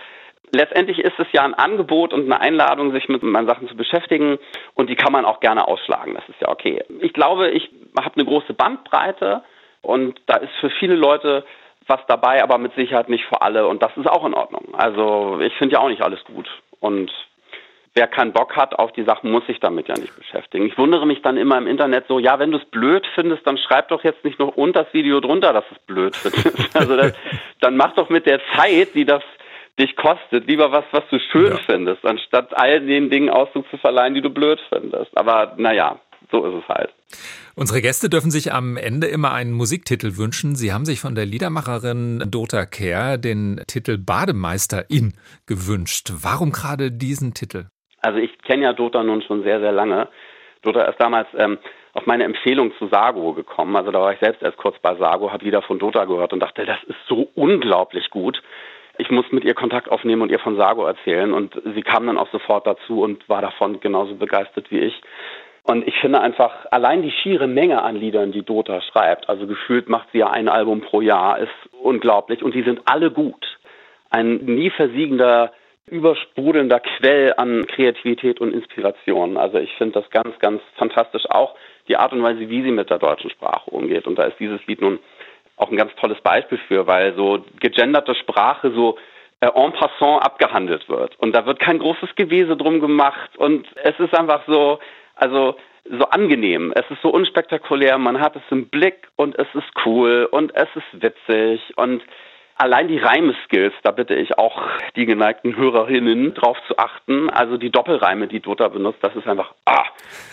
letztendlich 0.55 0.99
ist 0.99 1.19
es 1.19 1.27
ja 1.33 1.43
ein 1.43 1.55
Angebot 1.55 2.13
und 2.13 2.25
eine 2.25 2.41
Einladung, 2.41 2.93
sich 2.93 3.09
mit 3.09 3.23
meinen 3.23 3.49
Sachen 3.49 3.69
zu 3.69 3.77
beschäftigen 3.77 4.39
und 4.75 4.91
die 4.91 4.97
kann 4.97 5.13
man 5.13 5.25
auch 5.25 5.41
gerne 5.41 5.67
ausschlagen. 5.67 6.15
Das 6.15 6.29
ist 6.29 6.41
ja 6.41 6.49
okay. 6.49 6.83
Ich 7.01 7.13
glaube, 7.13 7.51
ich 7.51 7.71
habe 7.99 8.15
eine 8.17 8.25
große 8.25 8.55
Bandbreite 8.55 9.43
und 9.81 10.21
da 10.27 10.37
ist 10.37 10.53
für 10.61 10.71
viele 10.71 10.95
Leute 10.95 11.45
was 11.87 12.01
dabei, 12.09 12.43
aber 12.43 12.59
mit 12.59 12.75
Sicherheit 12.75 13.09
nicht 13.09 13.25
für 13.27 13.43
alle 13.43 13.67
und 13.67 13.83
das 13.83 13.97
ist 13.97 14.09
auch 14.09 14.25
in 14.25 14.35
Ordnung. 14.35 14.75
Also 14.75 15.41
ich 15.41 15.55
finde 15.55 15.75
ja 15.75 15.81
auch 15.81 15.89
nicht 15.89 16.03
alles 16.03 16.23
gut 16.25 16.49
und 16.81 17.11
wer 17.95 18.07
keinen 18.07 18.33
Bock 18.33 18.57
hat 18.57 18.79
auf 18.79 18.93
die 18.93 19.05
Sachen, 19.05 19.31
muss 19.31 19.47
sich 19.47 19.61
damit 19.61 19.89
ja 19.89 19.95
nicht 19.95 20.17
beschäftigen. 20.17 20.67
Ich 20.67 20.79
wundere 20.79 21.07
mich 21.07 21.23
dann 21.23 21.37
immer 21.37 21.59
im 21.59 21.67
Internet 21.67 22.07
so, 22.09 22.19
ja, 22.19 22.39
wenn 22.39 22.51
du 22.51 22.59
es 22.59 22.65
blöd 22.67 23.07
findest, 23.15 23.47
dann 23.47 23.59
schreib 23.59 23.89
doch 23.89 24.03
jetzt 24.05 24.25
nicht 24.25 24.39
noch 24.39 24.57
unter 24.57 24.85
das 24.85 24.95
Video 24.95 25.21
drunter, 25.21 25.53
dass 25.53 25.65
es 25.71 25.79
blöd 25.81 26.17
findest. 26.17 26.75
also 26.77 26.97
das, 26.97 27.13
dann 27.61 27.77
mach 27.77 27.95
doch 27.95 28.09
mit 28.09 28.27
der 28.27 28.41
Zeit, 28.57 28.95
die 28.95 29.05
das 29.05 29.23
dich 29.79 29.97
kostet, 29.97 30.47
lieber 30.47 30.71
was, 30.71 30.85
was 30.93 31.05
du 31.11 31.19
schön 31.19 31.53
ja. 31.53 31.59
findest, 31.65 32.05
anstatt 32.05 32.57
all 32.59 32.81
den 32.81 33.11
Dingen 33.11 33.31
Ausdruck 33.31 33.69
zu 33.71 33.79
verleihen, 33.79 34.15
die 34.15 34.21
du 34.21 34.31
blöd 34.31 34.61
findest. 34.69 35.17
Aber 35.17 35.55
naja, 35.57 35.99
so 36.31 36.45
ist 36.45 36.63
es 36.63 36.69
halt. 36.69 36.91
Unsere 37.55 37.83
Gäste 37.83 38.09
dürfen 38.09 38.31
sich 38.31 38.53
am 38.53 38.79
Ende 38.79 39.09
immer 39.09 39.33
einen 39.33 39.53
Musiktitel 39.53 40.17
wünschen. 40.17 40.55
Sie 40.55 40.73
haben 40.73 40.87
sich 40.87 41.01
von 41.01 41.15
der 41.15 41.27
Liedermacherin 41.27 42.25
Dota 42.31 42.65
Kerr 42.65 43.19
den 43.19 43.61
Titel 43.67 43.99
Bademeisterin 43.99 45.13
gewünscht. 45.47 46.13
Warum 46.23 46.53
gerade 46.53 46.91
diesen 46.91 47.35
Titel? 47.35 47.67
Also 48.01 48.19
ich 48.19 48.39
kenne 48.39 48.63
ja 48.63 48.73
Dota 48.73 49.03
nun 49.03 49.21
schon 49.23 49.43
sehr, 49.43 49.61
sehr 49.61 49.73
lange. 49.73 50.09
Dota 50.63 50.85
ist 50.85 50.99
damals 50.99 51.29
ähm, 51.37 51.59
auf 51.93 52.07
meine 52.07 52.25
Empfehlung 52.25 52.73
zu 52.79 52.89
Sago 52.89 53.35
gekommen. 53.35 53.77
Also 53.77 53.91
da 53.91 54.01
war 54.01 54.15
ich 54.15 54.21
selbst 54.21 54.43
erst 54.43 54.57
kurz 54.57 54.79
bei 54.81 54.95
Sago, 54.97 55.31
habe 55.31 55.45
Lieder 55.45 55.61
von 55.61 55.79
Dota 55.79 56.07
gehört 56.07 56.33
und 56.33 56.41
dachte, 56.41 56.65
das 56.65 56.83
ist 56.85 56.99
so 57.07 57.29
unglaublich 57.35 58.09
gut 58.09 58.43
ich 58.99 59.11
muss 59.11 59.25
mit 59.31 59.45
ihr 59.45 59.55
Kontakt 59.55 59.91
aufnehmen 59.91 60.23
und 60.23 60.31
ihr 60.31 60.39
von 60.39 60.57
Sago 60.57 60.85
erzählen. 60.85 61.33
Und 61.33 61.61
sie 61.75 61.83
kam 61.83 62.07
dann 62.07 62.19
auch 62.19 62.31
sofort 62.31 62.67
dazu 62.67 63.03
und 63.03 63.29
war 63.29 63.41
davon 63.41 63.81
genauso 63.81 64.15
begeistert 64.15 64.71
wie 64.71 64.81
ich. 64.81 65.01
Und 65.65 65.87
ich 65.87 65.95
finde 66.01 66.21
einfach, 66.21 66.67
allein 66.71 67.03
die 67.03 67.13
schiere 67.13 67.47
Menge 67.47 67.83
an 67.83 67.97
Liedern, 67.97 68.33
die 68.33 68.43
Dota 68.43 68.81
schreibt, 68.81 69.29
also 69.29 69.47
gefühlt 69.47 69.89
macht 69.89 70.09
sie 70.13 70.19
ja 70.19 70.31
ein 70.31 70.49
Album 70.49 70.81
pro 70.81 71.01
Jahr, 71.01 71.39
ist 71.39 71.51
unglaublich. 71.81 72.43
Und 72.43 72.55
die 72.55 72.65
sind 72.65 72.81
alle 72.87 73.13
gut. 73.13 73.59
Ein 74.11 74.37
nie 74.39 74.71
versiegender, 74.71 75.53
übersprudelnder 75.87 76.81
Quell 76.81 77.35
an 77.37 77.67
Kreativität 77.67 78.41
und 78.41 78.53
Inspiration. 78.53 79.37
Also 79.37 79.59
ich 79.59 79.73
finde 79.77 80.01
das 80.01 80.11
ganz, 80.11 80.37
ganz 80.41 80.61
fantastisch. 80.77 81.25
Auch 81.31 81.55
die 81.89 81.97
Art 81.97 82.13
und 82.13 82.23
Weise, 82.23 82.49
wie 82.49 82.63
sie 82.63 82.73
mit 82.73 82.91
der 82.91 82.99
deutschen 82.99 83.31
Sprache 83.31 83.71
umgeht. 83.71 84.07
Und 84.07 84.19
da 84.19 84.25
ist 84.25 84.39
dieses 84.41 84.65
Lied 84.67 84.81
nun 84.81 84.99
auch 85.57 85.71
ein 85.71 85.77
ganz 85.77 85.95
tolles 85.97 86.21
Beispiel 86.23 86.59
für, 86.67 86.87
weil 86.89 87.15
so 87.15 87.45
gegenderte 87.61 88.17
Sprache 88.17 88.73
so 88.73 88.99
äh, 89.41 89.47
en 89.47 89.73
passant 89.73 90.25
abgehandelt 90.25 90.89
wird. 90.89 91.19
Und 91.21 91.35
da 91.35 91.47
wird 91.47 91.61
kein 91.61 91.79
großes 91.79 92.15
Gewese 92.17 92.57
drum 92.57 92.81
gemacht 92.81 93.37
und 93.37 93.67
es 93.83 93.99
ist 93.99 94.17
einfach 94.19 94.43
so, 94.47 94.79
also 95.15 95.57
so 95.85 96.05
angenehm. 96.05 96.73
Es 96.75 96.89
ist 96.91 97.03
so 97.03 97.11
unspektakulär, 97.11 97.99
man 97.99 98.21
hat 98.21 98.37
es 98.37 98.43
im 98.51 98.69
Blick 98.69 99.09
und 99.17 99.39
es 99.39 99.49
ist 99.55 99.69
cool 99.85 100.29
und 100.31 100.55
es 100.55 100.69
ist 100.75 101.03
witzig 101.03 101.61
und 101.77 102.03
allein 102.57 102.89
die 102.89 102.99
Reimeskills, 102.99 103.75
da 103.83 103.91
bitte 103.91 104.15
ich 104.15 104.39
auch 104.39 104.63
die 104.95 105.07
geneigten 105.07 105.57
Hörerinnen 105.57 106.35
drauf 106.35 106.57
zu 106.69 106.79
achten. 106.79 107.31
Also 107.31 107.57
die 107.57 107.71
Doppelreime, 107.71 108.29
die 108.29 108.41
Dota 108.41 108.69
benutzt, 108.69 108.99
das 109.03 109.17
ist 109.17 109.27
einfach, 109.27 109.53
ah, 109.65 109.85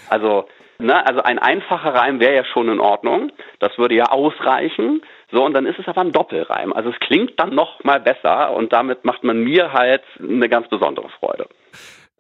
also 0.10 0.46
Ne? 0.82 1.06
Also 1.06 1.22
ein 1.22 1.40
einfacher 1.40 1.94
Reim 1.94 2.22
wäre 2.22 2.36
ja 2.36 2.46
schon 2.46 2.70
in 2.70 2.80
Ordnung. 2.80 3.32
Das 3.60 3.78
würde 3.78 3.96
ja 3.96 4.06
ausreichen. 4.06 5.02
So, 5.32 5.44
und 5.44 5.54
dann 5.54 5.66
ist 5.66 5.78
es 5.78 5.88
aber 5.88 6.02
ein 6.02 6.14
Doppelreim. 6.14 6.72
Also 6.72 6.90
es 6.90 7.00
klingt 7.00 7.38
dann 7.38 7.54
noch 7.54 7.84
mal 7.84 8.00
besser 8.00 8.54
und 8.54 8.72
damit 8.72 9.04
macht 9.04 9.24
man 9.24 9.44
mir 9.44 9.74
halt 9.74 10.04
eine 10.20 10.48
ganz 10.48 10.70
besondere 10.70 11.10
Freude. 11.10 11.48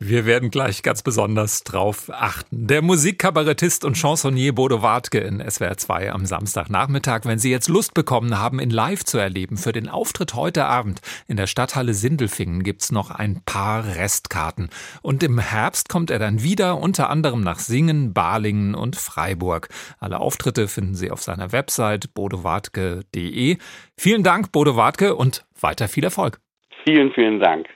Wir 0.01 0.25
werden 0.25 0.49
gleich 0.49 0.81
ganz 0.81 1.03
besonders 1.03 1.65
drauf 1.65 2.09
achten. 2.09 2.67
Der 2.67 2.81
Musikkabarettist 2.81 3.83
und 3.83 3.97
Chansonnier 3.97 4.55
Bodo 4.55 4.81
Wartke 4.81 5.19
in 5.19 5.41
SWR 5.41 5.75
2 5.75 6.13
am 6.13 6.25
Samstagnachmittag. 6.25 7.25
Wenn 7.25 7.37
Sie 7.37 7.51
jetzt 7.51 7.67
Lust 7.67 7.93
bekommen 7.93 8.39
haben, 8.39 8.61
ihn 8.61 8.69
live 8.69 9.03
zu 9.03 9.17
erleben, 9.17 9.57
für 9.57 9.73
den 9.73 9.89
Auftritt 9.89 10.35
heute 10.35 10.63
Abend 10.63 11.01
in 11.27 11.35
der 11.35 11.47
Stadthalle 11.47 11.93
Sindelfingen 11.93 12.63
gibt's 12.63 12.93
noch 12.93 13.11
ein 13.11 13.41
paar 13.45 13.97
Restkarten. 13.97 14.69
Und 15.01 15.21
im 15.21 15.37
Herbst 15.37 15.89
kommt 15.89 16.11
er 16.11 16.19
dann 16.19 16.43
wieder, 16.43 16.77
unter 16.77 17.09
anderem 17.09 17.41
nach 17.41 17.59
Singen, 17.59 18.13
Balingen 18.13 18.75
und 18.75 18.95
Freiburg. 18.95 19.67
Alle 19.99 20.21
Auftritte 20.21 20.69
finden 20.69 20.95
Sie 20.95 21.11
auf 21.11 21.21
seiner 21.21 21.51
Website 21.51 22.13
bodowartke.de. 22.13 23.57
Vielen 23.97 24.23
Dank, 24.23 24.53
Bodo 24.53 24.77
Wartke, 24.77 25.17
und 25.17 25.45
weiter 25.59 25.89
viel 25.89 26.05
Erfolg. 26.05 26.39
Vielen, 26.85 27.11
vielen 27.11 27.41
Dank. 27.41 27.67